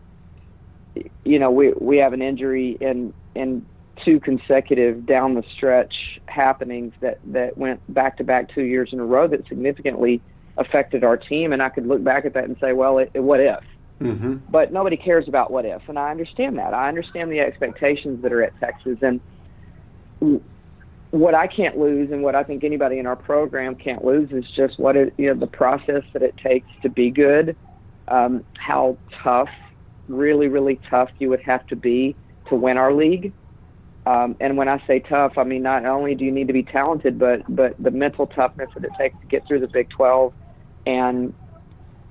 you 1.26 1.40
know, 1.40 1.52
we 1.52 1.74
we 1.74 1.98
have 1.98 2.14
an 2.14 2.22
injury 2.22 2.78
in 2.80 3.14
in 3.36 3.66
two 4.04 4.20
consecutive 4.20 5.06
down 5.06 5.36
the 5.36 5.44
stretch 5.56 6.20
happenings 6.28 6.94
that 7.02 7.20
that 7.26 7.58
went 7.58 7.82
back 7.94 8.18
to 8.18 8.24
back 8.24 8.54
two 8.54 8.64
years 8.64 8.90
in 8.92 9.00
a 9.00 9.06
row 9.06 9.28
that 9.28 9.48
significantly 9.48 10.22
affected 10.58 11.04
our 11.04 11.18
team, 11.18 11.54
and 11.54 11.62
I 11.62 11.70
could 11.70 11.88
look 11.88 12.04
back 12.04 12.26
at 12.26 12.34
that 12.34 12.44
and 12.46 12.58
say, 12.60 12.74
well, 12.74 12.98
it, 12.98 13.12
what 13.16 13.40
if? 13.40 13.64
Mm-hmm. 14.02 14.38
But 14.50 14.74
nobody 14.74 14.98
cares 14.98 15.28
about 15.28 15.52
what 15.52 15.66
if, 15.66 15.88
and 15.88 15.98
I 15.98 16.12
understand 16.12 16.58
that. 16.58 16.74
I 16.74 16.88
understand 16.88 17.32
the 17.32 17.40
expectations 17.40 18.22
that 18.24 18.34
are 18.34 18.44
at 18.44 18.60
Texas, 18.60 18.98
and 19.02 19.22
what 21.12 21.36
I 21.36 21.48
can't 21.48 21.78
lose 21.78 22.12
and 22.12 22.24
what 22.24 22.36
I 22.36 22.44
think 22.44 22.64
anybody 22.64 22.98
in 22.98 23.06
our 23.06 23.16
program 23.16 23.76
can't 23.76 24.04
lose 24.04 24.32
is 24.32 24.46
just 24.56 24.80
what 24.80 24.96
it, 24.96 25.14
you 25.18 25.28
know, 25.28 25.40
the 25.40 25.48
process 25.48 26.04
that 26.14 26.24
it 26.24 26.36
takes 26.38 26.68
to 26.84 26.90
be 26.90 27.12
good, 27.12 27.56
um, 28.08 28.44
how 28.58 28.98
tough, 29.22 29.50
really, 30.08 30.48
really 30.48 30.80
tough 30.90 31.10
you 31.20 31.30
would 31.30 31.42
have 31.42 31.68
to 31.68 31.76
be 31.76 32.16
to 32.50 32.56
win 32.56 32.78
our 32.78 32.94
league. 32.94 33.34
Um, 34.06 34.36
and 34.40 34.58
when 34.58 34.68
I 34.68 34.84
say 34.88 35.00
tough, 35.00 35.34
I 35.38 35.44
mean 35.44 35.62
not 35.62 35.86
only 35.86 36.16
do 36.16 36.26
you 36.26 36.32
need 36.32 36.48
to 36.48 36.54
be 36.54 36.64
talented, 36.64 37.20
but 37.20 37.44
but 37.54 37.76
the 37.78 37.92
mental 37.92 38.28
toughness 38.28 38.70
that 38.74 38.84
it 38.84 38.92
takes 38.98 39.16
to 39.22 39.28
get 39.28 39.48
through 39.48 39.60
the 39.60 39.68
Big 39.68 39.90
12 39.90 40.34
and 40.88 41.34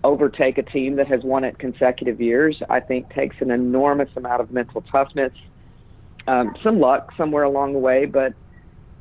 overtake 0.05 0.57
a 0.57 0.63
team 0.63 0.97
that 0.97 1.09
has 1.09 1.23
won 1.25 1.45
it 1.45 1.59
consecutive 1.59 2.21
years. 2.21 2.63
I 2.71 2.81
think 2.81 3.13
takes 3.13 3.37
an 3.41 3.51
enormous 3.51 4.09
amount 4.17 4.41
of 4.41 4.51
mental 4.51 4.83
toughness 4.83 5.33
um, 6.27 6.55
some 6.63 6.79
luck 6.79 7.13
somewhere 7.17 7.43
along 7.43 7.73
the 7.73 7.79
way, 7.79 8.07
but 8.07 8.35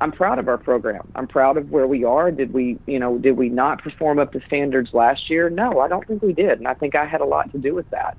I'm 0.00 0.12
proud 0.12 0.38
of 0.38 0.48
our 0.48 0.58
program. 0.58 1.10
I'm 1.14 1.26
proud 1.26 1.56
of 1.56 1.70
where 1.70 1.86
we 1.86 2.04
are. 2.04 2.30
Did 2.30 2.52
we, 2.52 2.78
you 2.86 2.98
know, 2.98 3.18
did 3.18 3.36
we 3.36 3.48
not 3.48 3.82
perform 3.82 4.18
up 4.18 4.32
to 4.32 4.40
standards 4.46 4.90
last 4.92 5.28
year? 5.28 5.50
No, 5.50 5.80
I 5.80 5.88
don't 5.88 6.06
think 6.06 6.22
we 6.22 6.32
did, 6.32 6.58
and 6.58 6.66
I 6.66 6.74
think 6.74 6.94
I 6.94 7.06
had 7.06 7.20
a 7.20 7.24
lot 7.24 7.52
to 7.52 7.58
do 7.58 7.74
with 7.74 7.88
that 7.90 8.16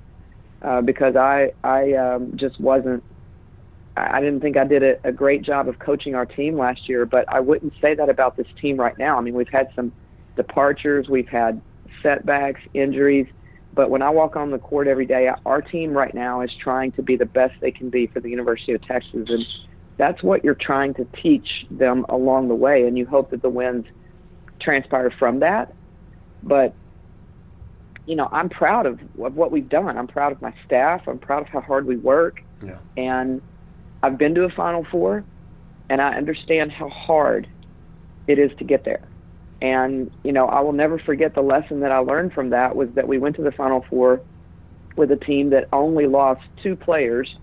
uh, 0.62 0.80
because 0.80 1.16
I, 1.16 1.52
I 1.64 1.92
um, 1.94 2.32
just 2.36 2.60
wasn't. 2.60 3.02
I 3.96 4.20
didn't 4.20 4.40
think 4.40 4.56
I 4.56 4.64
did 4.64 4.82
a, 4.82 5.08
a 5.08 5.12
great 5.12 5.42
job 5.42 5.68
of 5.68 5.78
coaching 5.78 6.14
our 6.14 6.24
team 6.24 6.56
last 6.56 6.88
year, 6.88 7.04
but 7.04 7.26
I 7.28 7.40
wouldn't 7.40 7.74
say 7.80 7.94
that 7.94 8.08
about 8.08 8.36
this 8.36 8.46
team 8.60 8.78
right 8.78 8.96
now. 8.98 9.18
I 9.18 9.20
mean, 9.20 9.34
we've 9.34 9.48
had 9.48 9.68
some 9.76 9.92
departures, 10.34 11.08
we've 11.08 11.28
had 11.28 11.60
setbacks, 12.02 12.60
injuries 12.72 13.26
but 13.74 13.90
when 13.90 14.02
I 14.02 14.10
walk 14.10 14.36
on 14.36 14.50
the 14.50 14.58
court 14.58 14.86
every 14.86 15.06
day, 15.06 15.30
our 15.46 15.62
team 15.62 15.92
right 15.92 16.12
now 16.12 16.42
is 16.42 16.50
trying 16.62 16.92
to 16.92 17.02
be 17.02 17.16
the 17.16 17.26
best 17.26 17.54
they 17.60 17.70
can 17.70 17.88
be 17.88 18.06
for 18.06 18.20
the 18.20 18.28
University 18.28 18.72
of 18.72 18.82
Texas. 18.86 19.28
And 19.28 19.46
that's 19.96 20.22
what 20.22 20.44
you're 20.44 20.54
trying 20.54 20.94
to 20.94 21.06
teach 21.22 21.66
them 21.70 22.04
along 22.08 22.48
the 22.48 22.54
way. 22.54 22.86
And 22.86 22.98
you 22.98 23.06
hope 23.06 23.30
that 23.30 23.40
the 23.40 23.48
wins 23.48 23.86
transpire 24.60 25.10
from 25.10 25.40
that. 25.40 25.74
But, 26.42 26.74
you 28.04 28.14
know, 28.14 28.28
I'm 28.30 28.50
proud 28.50 28.84
of, 28.84 29.00
of 29.18 29.36
what 29.36 29.50
we've 29.50 29.68
done. 29.68 29.96
I'm 29.96 30.08
proud 30.08 30.32
of 30.32 30.42
my 30.42 30.52
staff. 30.66 31.08
I'm 31.08 31.18
proud 31.18 31.42
of 31.42 31.48
how 31.48 31.62
hard 31.62 31.86
we 31.86 31.96
work. 31.96 32.42
Yeah. 32.62 32.78
And 32.98 33.40
I've 34.02 34.18
been 34.18 34.34
to 34.34 34.44
a 34.44 34.50
Final 34.50 34.84
Four, 34.90 35.24
and 35.88 36.00
I 36.00 36.14
understand 36.14 36.72
how 36.72 36.88
hard 36.88 37.48
it 38.26 38.38
is 38.38 38.50
to 38.58 38.64
get 38.64 38.84
there. 38.84 39.02
And, 39.60 40.10
you 40.24 40.32
know, 40.32 40.46
I 40.48 40.60
will 40.60 40.72
never 40.72 40.98
forget 40.98 41.34
the 41.34 41.42
lesson 41.42 41.80
that 41.80 41.92
I 41.92 41.98
learned 41.98 42.32
from 42.32 42.50
that 42.50 42.74
was 42.74 42.88
that 42.94 43.06
we 43.06 43.18
went 43.18 43.36
to 43.36 43.42
the 43.42 43.52
Final 43.52 43.84
Four 43.88 44.20
with 44.96 45.12
a 45.12 45.16
team 45.16 45.50
that 45.50 45.68
only 45.72 46.06
lost 46.06 46.42
two 46.62 46.74
players. 46.74 47.36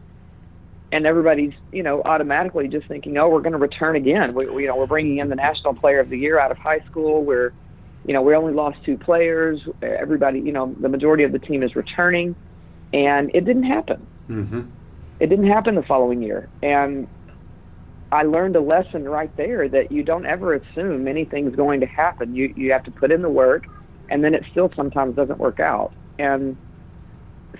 And 0.91 1.05
everybody's, 1.05 1.53
you 1.71 1.83
know, 1.83 2.01
automatically 2.03 2.67
just 2.67 2.87
thinking, 2.87 3.17
oh, 3.17 3.29
we're 3.29 3.41
going 3.41 3.53
to 3.53 3.59
return 3.59 3.95
again. 3.95 4.33
We, 4.33 4.47
we, 4.47 4.63
you 4.63 4.67
know, 4.67 4.75
we're 4.75 4.87
bringing 4.87 5.19
in 5.19 5.29
the 5.29 5.35
National 5.35 5.73
Player 5.73 5.99
of 5.99 6.09
the 6.09 6.17
Year 6.17 6.39
out 6.39 6.51
of 6.51 6.57
high 6.57 6.79
school. 6.79 7.23
We're, 7.23 7.53
you 8.05 8.13
know, 8.13 8.21
we 8.21 8.35
only 8.35 8.53
lost 8.53 8.83
two 8.83 8.97
players. 8.97 9.61
Everybody, 9.81 10.39
you 10.39 10.51
know, 10.51 10.75
the 10.79 10.89
majority 10.89 11.23
of 11.23 11.31
the 11.31 11.39
team 11.39 11.63
is 11.63 11.75
returning. 11.75 12.35
And 12.91 13.31
it 13.33 13.45
didn't 13.45 13.63
happen. 13.63 14.05
Mm-hmm. 14.29 14.61
It 15.19 15.27
didn't 15.27 15.47
happen 15.47 15.75
the 15.75 15.83
following 15.83 16.21
year. 16.21 16.49
And 16.63 17.07
I 18.11 18.23
learned 18.23 18.55
a 18.55 18.61
lesson 18.61 19.07
right 19.07 19.35
there 19.37 19.69
that 19.69 19.91
you 19.91 20.03
don't 20.03 20.25
ever 20.25 20.53
assume 20.53 21.07
anything's 21.07 21.55
going 21.55 21.79
to 21.81 21.85
happen. 21.85 22.35
You 22.35 22.53
you 22.55 22.71
have 22.71 22.83
to 22.85 22.91
put 22.91 23.11
in 23.11 23.21
the 23.21 23.29
work, 23.29 23.65
and 24.09 24.23
then 24.23 24.33
it 24.33 24.43
still 24.51 24.71
sometimes 24.75 25.15
doesn't 25.15 25.37
work 25.37 25.59
out. 25.59 25.93
And 26.17 26.57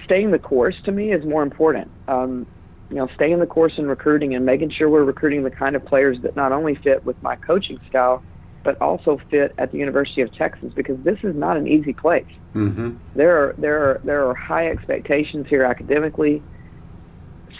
staying 0.05 0.31
the 0.31 0.39
course 0.39 0.75
to 0.85 0.91
me 0.91 1.11
is 1.13 1.23
more 1.25 1.43
important. 1.43 1.89
Um, 2.07 2.47
you 2.89 2.95
know, 2.95 3.07
staying 3.13 3.39
the 3.39 3.45
course 3.45 3.73
in 3.77 3.87
recruiting 3.87 4.33
and 4.33 4.45
making 4.45 4.71
sure 4.71 4.89
we're 4.89 5.03
recruiting 5.03 5.43
the 5.43 5.51
kind 5.51 5.75
of 5.75 5.85
players 5.85 6.17
that 6.23 6.35
not 6.35 6.51
only 6.51 6.75
fit 6.75 7.05
with 7.05 7.21
my 7.21 7.35
coaching 7.35 7.79
style, 7.87 8.23
but 8.63 8.81
also 8.81 9.21
fit 9.29 9.53
at 9.57 9.71
the 9.71 9.77
University 9.77 10.21
of 10.21 10.33
Texas 10.33 10.73
because 10.75 10.97
this 11.03 11.19
is 11.23 11.35
not 11.35 11.57
an 11.57 11.67
easy 11.67 11.93
place. 11.93 12.25
Mm-hmm. 12.55 12.95
There 13.15 13.37
are 13.37 13.55
there 13.57 13.83
are 13.83 14.01
there 14.03 14.27
are 14.27 14.33
high 14.33 14.67
expectations 14.67 15.45
here 15.47 15.63
academically, 15.63 16.41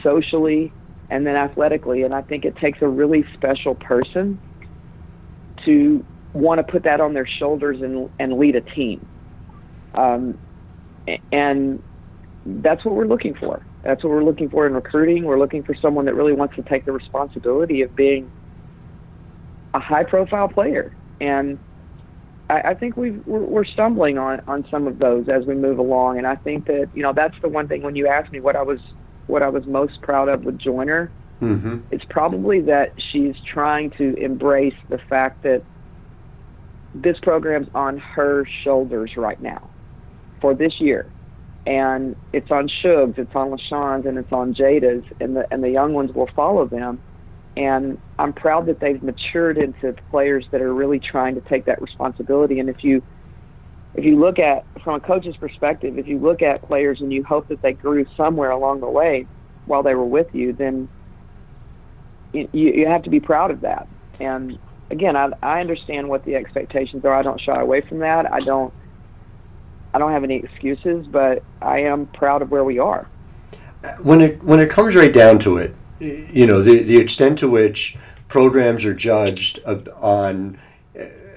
socially, 0.03 0.71
and 1.09 1.25
then 1.25 1.35
athletically. 1.35 2.03
And 2.03 2.13
I 2.13 2.21
think 2.21 2.45
it 2.45 2.55
takes 2.57 2.81
a 2.81 2.88
really 2.88 3.25
special 3.33 3.75
person 3.75 4.39
to 5.65 6.05
want 6.33 6.59
to 6.65 6.71
put 6.71 6.83
that 6.83 7.01
on 7.01 7.13
their 7.13 7.27
shoulders 7.27 7.81
and, 7.81 8.09
and 8.19 8.33
lead 8.33 8.55
a 8.55 8.62
team. 8.62 9.05
Um, 9.95 10.38
and 11.31 11.81
that's 12.45 12.85
what 12.85 12.95
we're 12.95 13.07
looking 13.07 13.33
for. 13.33 13.65
That's 13.83 14.03
what 14.03 14.12
we're 14.12 14.23
looking 14.23 14.49
for 14.49 14.67
in 14.67 14.73
recruiting. 14.73 15.23
We're 15.23 15.39
looking 15.39 15.63
for 15.63 15.73
someone 15.73 16.05
that 16.05 16.15
really 16.15 16.33
wants 16.33 16.55
to 16.55 16.62
take 16.63 16.85
the 16.85 16.91
responsibility 16.91 17.81
of 17.81 17.95
being 17.95 18.29
a 19.73 19.79
high 19.79 20.03
profile 20.03 20.47
player. 20.47 20.95
And 21.21 21.59
I, 22.49 22.73
think 22.73 22.97
we 22.97 23.12
we're, 23.12 23.43
we're 23.43 23.65
stumbling 23.65 24.17
on, 24.17 24.41
on 24.47 24.65
some 24.71 24.88
of 24.88 24.97
those 24.97 25.29
as 25.29 25.45
we 25.45 25.55
move 25.55 25.77
along. 25.77 26.17
And 26.17 26.25
I 26.25 26.35
think 26.35 26.65
that, 26.65 26.89
you 26.95 27.03
know, 27.03 27.13
that's 27.13 27.35
the 27.41 27.49
one 27.49 27.67
thing 27.67 27.83
when 27.83 27.95
you 27.95 28.07
asked 28.07 28.31
me 28.31 28.39
what 28.39 28.55
I 28.55 28.63
was 28.63 28.79
what 29.30 29.44
I 29.44 29.50
was 29.50 29.65
most 29.65 30.02
proud 30.02 30.28
of 30.28 30.44
with 30.44 30.58
Joyner, 30.58 31.12
mm-hmm. 31.42 31.80
it's 31.92 32.06
probably 32.10 32.62
that 32.62 32.94
she's 33.12 33.36
trying 33.46 33.92
to 33.92 34.15
embrace 34.15 34.76
the 34.89 34.98
fact 34.98 35.44
that 35.44 35.63
this 36.96 37.20
program's 37.20 37.68
on 37.76 38.00
her 38.00 38.46
shoulders 38.63 39.15
right 39.15 39.42
now 39.42 39.70
for 40.42 40.54
this 40.56 40.80
year. 40.80 41.06
And 41.65 42.15
it's 42.34 42.50
on 42.50 42.68
Shug's, 42.68 43.20
it's 43.20 43.36
on 43.36 43.52
LaShawn's, 43.52 44.06
and 44.06 44.18
it's 44.18 44.32
on 44.32 44.56
Jada's, 44.56 45.06
and 45.20 45.36
the 45.36 45.46
and 45.54 45.63
the 45.63 45.70
young 45.70 45.94
ones 45.94 46.12
will 46.13 46.30
follow 46.36 46.65
them. 46.65 47.00
And 47.56 48.00
I'm 48.18 48.34
proud 48.34 48.65
that 48.68 48.80
they've 48.80 49.02
matured 49.04 49.58
into 49.58 49.94
players 50.10 50.46
that 50.52 50.62
are 50.62 50.74
really 50.74 51.00
trying 51.00 51.36
to 51.36 51.42
take 51.42 51.65
that 51.65 51.82
responsibility. 51.82 52.60
And 52.60 52.70
if 52.70 52.84
you 52.84 53.04
if 53.95 54.06
you 54.06 54.19
look 54.19 54.39
at 54.39 54.65
from 54.84 54.95
a 54.95 54.99
coach's 54.99 55.36
perspective, 55.38 55.97
if 55.97 56.08
you 56.08 56.19
look 56.19 56.41
at 56.41 56.62
players 56.62 57.02
and 57.02 57.12
you 57.12 57.23
hope 57.23 57.47
that 57.47 57.62
they 57.62 57.73
grew 57.73 58.06
somewhere 58.15 58.52
along 58.52 58.82
the 58.82 58.89
way 58.89 59.25
while 59.65 59.84
they 59.84 59.95
were 59.95 60.06
with 60.06 60.34
you, 60.34 60.54
then 60.54 60.88
you, 62.34 62.47
you 62.54 62.88
have 62.88 63.04
to 63.04 63.10
be 63.10 63.19
proud 63.19 63.52
of 63.52 63.62
that. 63.62 63.88
And 64.19 64.60
again, 64.91 65.15
I, 65.15 65.30
I 65.41 65.60
understand 65.62 66.08
what 66.10 66.23
the 66.25 66.36
expectations 66.36 67.04
are. 67.06 67.13
I 67.13 67.23
don't 67.23 67.41
shy 67.41 67.60
away 67.60 67.82
from 67.82 67.99
that. 67.99 68.32
I 68.32 68.41
don't. 68.41 68.73
I 69.91 69.97
don't 69.97 70.12
have 70.12 70.23
any 70.23 70.36
excuses, 70.36 71.08
but 71.08 71.41
I 71.63 71.80
am 71.80 72.06
proud 72.06 72.43
of 72.43 72.52
where 72.52 72.63
we 72.63 72.78
are. 72.78 73.08
When 74.04 74.21
it 74.21 74.43
when 74.43 74.60
it 74.60 74.69
comes 74.69 74.95
right 74.95 75.12
down 75.12 75.39
to 75.39 75.58
it, 75.58 75.75
you 75.99 76.45
know 76.45 76.62
the 76.62 76.84
the 76.84 76.97
extent 76.97 77.39
to 77.39 77.49
which 77.49 77.97
programs 78.28 78.86
are 78.86 78.93
judged 78.93 79.60
uh, 79.65 79.80
on 79.95 80.60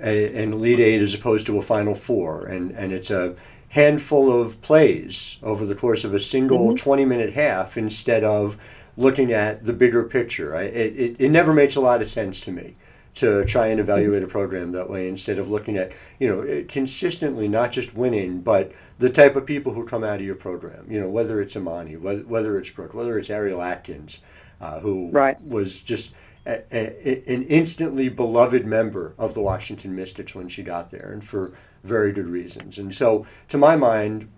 a, 0.02 0.42
an 0.42 0.52
Elite 0.52 0.80
Eight 0.80 1.00
as 1.00 1.14
opposed 1.14 1.46
to 1.46 1.58
a 1.58 1.62
Final 1.62 1.94
Four, 1.94 2.46
and, 2.46 2.72
and 2.72 2.92
it's 2.92 3.10
a 3.10 3.36
handful 3.68 4.40
of 4.40 4.60
plays 4.60 5.38
over 5.42 5.64
the 5.64 5.74
course 5.74 6.04
of 6.04 6.12
a 6.12 6.20
single 6.20 6.68
mm-hmm. 6.68 6.76
20 6.76 7.04
minute 7.06 7.32
half 7.32 7.76
instead 7.76 8.22
of 8.22 8.56
looking 8.96 9.32
at 9.32 9.64
the 9.64 9.72
bigger 9.72 10.02
picture. 10.02 10.54
I, 10.54 10.64
it, 10.64 10.96
it, 10.96 11.16
it 11.18 11.28
never 11.30 11.54
makes 11.54 11.76
a 11.76 11.80
lot 11.80 12.02
of 12.02 12.08
sense 12.08 12.40
to 12.42 12.50
me 12.50 12.76
to 13.14 13.44
try 13.44 13.66
and 13.66 13.78
evaluate 13.78 14.22
a 14.22 14.26
program 14.26 14.72
that 14.72 14.88
way 14.88 15.08
instead 15.08 15.38
of 15.38 15.50
looking 15.50 15.76
at, 15.76 15.92
you 16.18 16.28
know, 16.28 16.64
consistently 16.68 17.46
not 17.46 17.70
just 17.70 17.94
winning, 17.94 18.40
but 18.40 18.72
the 18.98 19.10
type 19.10 19.36
of 19.36 19.44
people 19.44 19.72
who 19.72 19.84
come 19.84 20.02
out 20.02 20.16
of 20.16 20.24
your 20.24 20.34
program. 20.34 20.86
You 20.90 21.00
know, 21.00 21.08
whether 21.08 21.40
it's 21.40 21.56
Imani, 21.56 21.96
whether, 21.96 22.22
whether 22.22 22.58
it's 22.58 22.70
Brooke, 22.70 22.94
whether 22.94 23.18
it's 23.18 23.28
Ariel 23.28 23.60
Atkins, 23.60 24.20
uh, 24.60 24.80
who 24.80 25.10
right. 25.10 25.40
was 25.42 25.80
just 25.80 26.14
a, 26.46 26.62
a, 26.72 27.32
an 27.32 27.44
instantly 27.44 28.08
beloved 28.08 28.66
member 28.66 29.14
of 29.18 29.34
the 29.34 29.40
Washington 29.40 29.94
Mystics 29.94 30.34
when 30.34 30.48
she 30.48 30.62
got 30.62 30.90
there, 30.90 31.10
and 31.12 31.24
for 31.24 31.52
very 31.84 32.12
good 32.12 32.28
reasons. 32.28 32.78
And 32.78 32.94
so, 32.94 33.26
to 33.48 33.58
my 33.58 33.76
mind, 33.76 34.28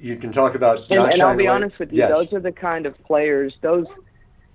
you 0.00 0.16
can 0.16 0.32
talk 0.32 0.54
about. 0.54 0.90
And, 0.90 1.00
and 1.00 1.22
I'll 1.22 1.36
be 1.36 1.44
away. 1.44 1.54
honest 1.54 1.78
with 1.78 1.92
you; 1.92 1.98
yes. 1.98 2.10
those 2.10 2.32
are 2.32 2.40
the 2.40 2.52
kind 2.52 2.86
of 2.86 3.00
players. 3.04 3.54
Those 3.60 3.86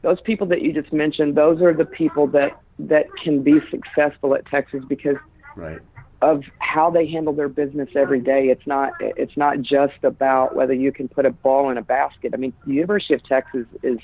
those 0.02 0.20
people 0.22 0.48
that 0.48 0.62
you 0.62 0.74
just 0.74 0.92
mentioned. 0.92 1.36
Those 1.36 1.62
are 1.62 1.74
the 1.74 1.86
people 1.86 2.28
that 2.28 2.60
that 2.80 3.06
can 3.24 3.42
be 3.42 3.60
successful 3.72 4.36
at 4.36 4.46
Texas 4.46 4.84
because 4.88 5.18
right. 5.56 5.80
of 6.22 6.44
how 6.60 6.90
they 6.90 7.08
handle 7.08 7.34
their 7.34 7.50
business 7.50 7.90
every 7.96 8.20
day. 8.20 8.48
It's 8.48 8.68
not 8.68 8.92
it's 9.00 9.38
not 9.38 9.62
just 9.62 10.04
about 10.04 10.56
whether 10.56 10.74
you 10.74 10.92
can 10.92 11.08
put 11.08 11.26
a 11.26 11.32
ball 11.32 11.70
in 11.70 11.78
a 11.78 11.82
basket. 11.82 12.34
I 12.34 12.38
mean, 12.38 12.52
the 12.66 12.74
University 12.74 13.14
of 13.14 13.24
Texas 13.24 13.66
is 13.82 14.00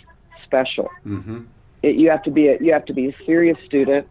special. 0.45 0.89
Mm-hmm 1.05 1.41
it, 1.83 1.95
you 1.95 2.09
have 2.09 2.23
to 2.23 2.31
be 2.31 2.47
a, 2.47 2.57
you 2.59 2.73
have 2.73 2.85
to 2.85 2.93
be 2.93 3.09
a 3.09 3.15
serious 3.25 3.57
student. 3.65 4.07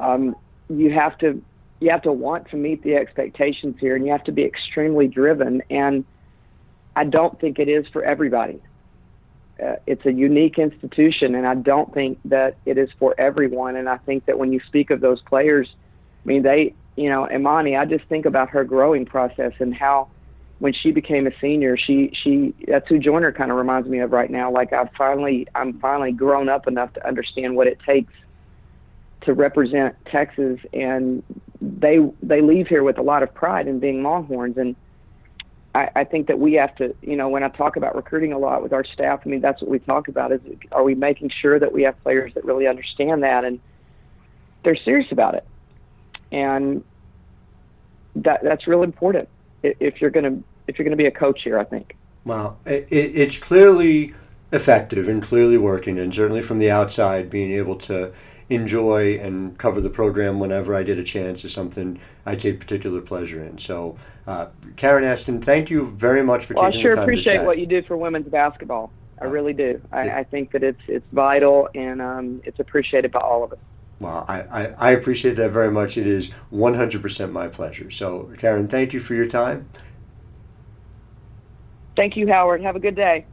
Um, 0.00 0.34
you 0.68 0.90
have 0.90 1.16
to 1.18 1.40
you 1.80 1.90
have 1.90 2.02
to 2.02 2.12
want 2.12 2.50
to 2.50 2.56
meet 2.56 2.82
the 2.82 2.96
expectations 2.96 3.76
here, 3.78 3.94
and 3.94 4.04
you 4.04 4.10
have 4.10 4.24
to 4.24 4.32
be 4.32 4.42
extremely 4.42 5.06
driven. 5.06 5.62
And 5.70 6.04
I 6.96 7.04
don't 7.04 7.38
think 7.40 7.60
it 7.60 7.68
is 7.68 7.86
for 7.92 8.02
everybody. 8.02 8.60
Uh, 9.62 9.76
it's 9.86 10.04
a 10.06 10.12
unique 10.12 10.58
institution, 10.58 11.34
and 11.34 11.46
I 11.46 11.54
don't 11.54 11.92
think 11.92 12.18
that 12.24 12.56
it 12.64 12.78
is 12.78 12.88
for 12.98 13.14
everyone. 13.18 13.76
And 13.76 13.88
I 13.88 13.98
think 13.98 14.26
that 14.26 14.38
when 14.38 14.52
you 14.52 14.60
speak 14.66 14.90
of 14.90 15.00
those 15.00 15.20
players, 15.22 15.68
I 16.24 16.28
mean, 16.28 16.42
they, 16.42 16.74
you 16.96 17.08
know, 17.08 17.28
Imani, 17.30 17.76
I 17.76 17.84
just 17.84 18.04
think 18.06 18.24
about 18.24 18.50
her 18.50 18.64
growing 18.64 19.04
process 19.04 19.52
and 19.58 19.74
how 19.74 20.08
when 20.58 20.72
she 20.72 20.90
became 20.90 21.26
a 21.26 21.30
senior, 21.40 21.76
she 21.76 22.12
she 22.22 22.54
that's 22.66 22.88
who 22.88 22.98
Joyner 22.98 23.32
kind 23.32 23.50
of 23.50 23.56
reminds 23.56 23.88
me 23.88 24.00
of 24.00 24.10
right 24.12 24.30
now. 24.30 24.50
Like 24.50 24.72
I 24.72 24.88
finally 24.96 25.46
I'm 25.54 25.78
finally 25.78 26.12
grown 26.12 26.48
up 26.48 26.66
enough 26.66 26.92
to 26.94 27.06
understand 27.06 27.54
what 27.56 27.66
it 27.66 27.78
takes 27.86 28.12
to 29.22 29.34
represent 29.34 29.94
Texas, 30.06 30.58
and 30.72 31.22
they 31.60 31.98
they 32.22 32.40
leave 32.40 32.66
here 32.66 32.82
with 32.82 32.98
a 32.98 33.02
lot 33.02 33.22
of 33.22 33.32
pride 33.32 33.68
in 33.68 33.78
being 33.78 34.02
Longhorns, 34.02 34.56
and 34.56 34.74
I, 35.74 35.90
I 35.94 36.04
think 36.04 36.26
that 36.26 36.40
we 36.40 36.54
have 36.54 36.74
to, 36.76 36.94
you 37.02 37.16
know, 37.16 37.28
when 37.28 37.44
I 37.44 37.48
talk 37.48 37.76
about 37.76 37.94
recruiting 37.94 38.32
a 38.32 38.38
lot 38.38 38.62
with 38.62 38.72
our 38.72 38.84
staff, 38.84 39.20
I 39.24 39.28
mean 39.28 39.40
that's 39.40 39.62
what 39.62 39.70
we 39.70 39.78
talk 39.78 40.08
about 40.08 40.32
is 40.32 40.40
are 40.72 40.82
we 40.82 40.96
making 40.96 41.30
sure 41.40 41.60
that 41.60 41.72
we 41.72 41.82
have 41.82 42.02
players 42.02 42.34
that 42.34 42.44
really 42.44 42.66
understand 42.66 43.22
that? 43.22 43.44
And 43.44 43.60
they're 44.64 44.76
serious 44.76 45.12
about 45.12 45.36
it, 45.36 45.46
and 46.32 46.82
that 48.16 48.40
that's 48.42 48.66
real 48.66 48.82
important 48.82 49.28
if 49.62 50.00
you're 50.00 50.10
going 50.10 50.24
to 50.24 50.44
if 50.66 50.78
you're 50.78 50.84
going 50.84 50.96
to 50.96 51.02
be 51.02 51.06
a 51.06 51.10
coach 51.10 51.42
here. 51.42 51.58
I 51.58 51.64
think. 51.64 51.96
Well, 52.24 52.58
it, 52.66 52.88
it's 52.90 53.38
clearly 53.38 54.14
effective 54.52 55.08
and 55.08 55.22
clearly 55.22 55.56
working, 55.56 55.98
and 55.98 56.14
certainly 56.14 56.42
from 56.42 56.58
the 56.58 56.70
outside, 56.70 57.30
being 57.30 57.52
able 57.52 57.76
to 57.76 58.12
enjoy 58.50 59.18
and 59.18 59.56
cover 59.58 59.80
the 59.80 59.90
program 59.90 60.38
whenever 60.38 60.74
I 60.74 60.82
get 60.82 60.98
a 60.98 61.04
chance 61.04 61.44
is 61.44 61.52
something 61.52 62.00
I 62.24 62.34
take 62.34 62.60
particular 62.60 63.00
pleasure 63.00 63.44
in. 63.44 63.58
So, 63.58 63.96
uh, 64.26 64.46
Karen 64.76 65.04
Aston, 65.04 65.42
thank 65.42 65.68
you 65.68 65.86
very 65.88 66.22
much 66.22 66.46
for 66.46 66.54
well, 66.54 66.70
taking 66.70 66.88
the 66.88 66.96
time 66.96 67.08
to 67.08 67.16
chat. 67.16 67.32
I 67.32 67.34
sure 67.34 67.42
appreciate 67.42 67.46
what 67.46 67.58
you 67.58 67.66
do 67.66 67.82
for 67.82 67.96
women's 67.96 68.28
basketball. 68.28 68.90
I 69.20 69.26
really 69.26 69.52
do. 69.52 69.80
I. 69.92 70.10
I 70.10 70.24
think 70.24 70.52
that 70.52 70.62
it's 70.62 70.80
it's 70.86 71.06
vital 71.12 71.68
and 71.74 72.00
um, 72.00 72.40
it's 72.44 72.60
appreciated 72.60 73.10
by 73.10 73.20
all 73.20 73.42
of 73.42 73.52
us. 73.52 73.58
Well, 74.00 74.24
I, 74.28 74.42
I, 74.42 74.64
I, 74.78 74.90
appreciate 74.92 75.34
that 75.36 75.50
very 75.50 75.72
much. 75.72 75.98
It 75.98 76.06
is 76.06 76.30
100% 76.52 77.32
my 77.32 77.48
pleasure. 77.48 77.90
So, 77.90 78.32
Karen, 78.38 78.68
thank 78.68 78.92
you 78.92 79.00
for 79.00 79.14
your 79.14 79.26
time. 79.26 79.68
Thank 81.96 82.16
you, 82.16 82.28
Howard. 82.28 82.62
Have 82.62 82.76
a 82.76 82.80
good 82.80 82.94
day. 82.94 83.26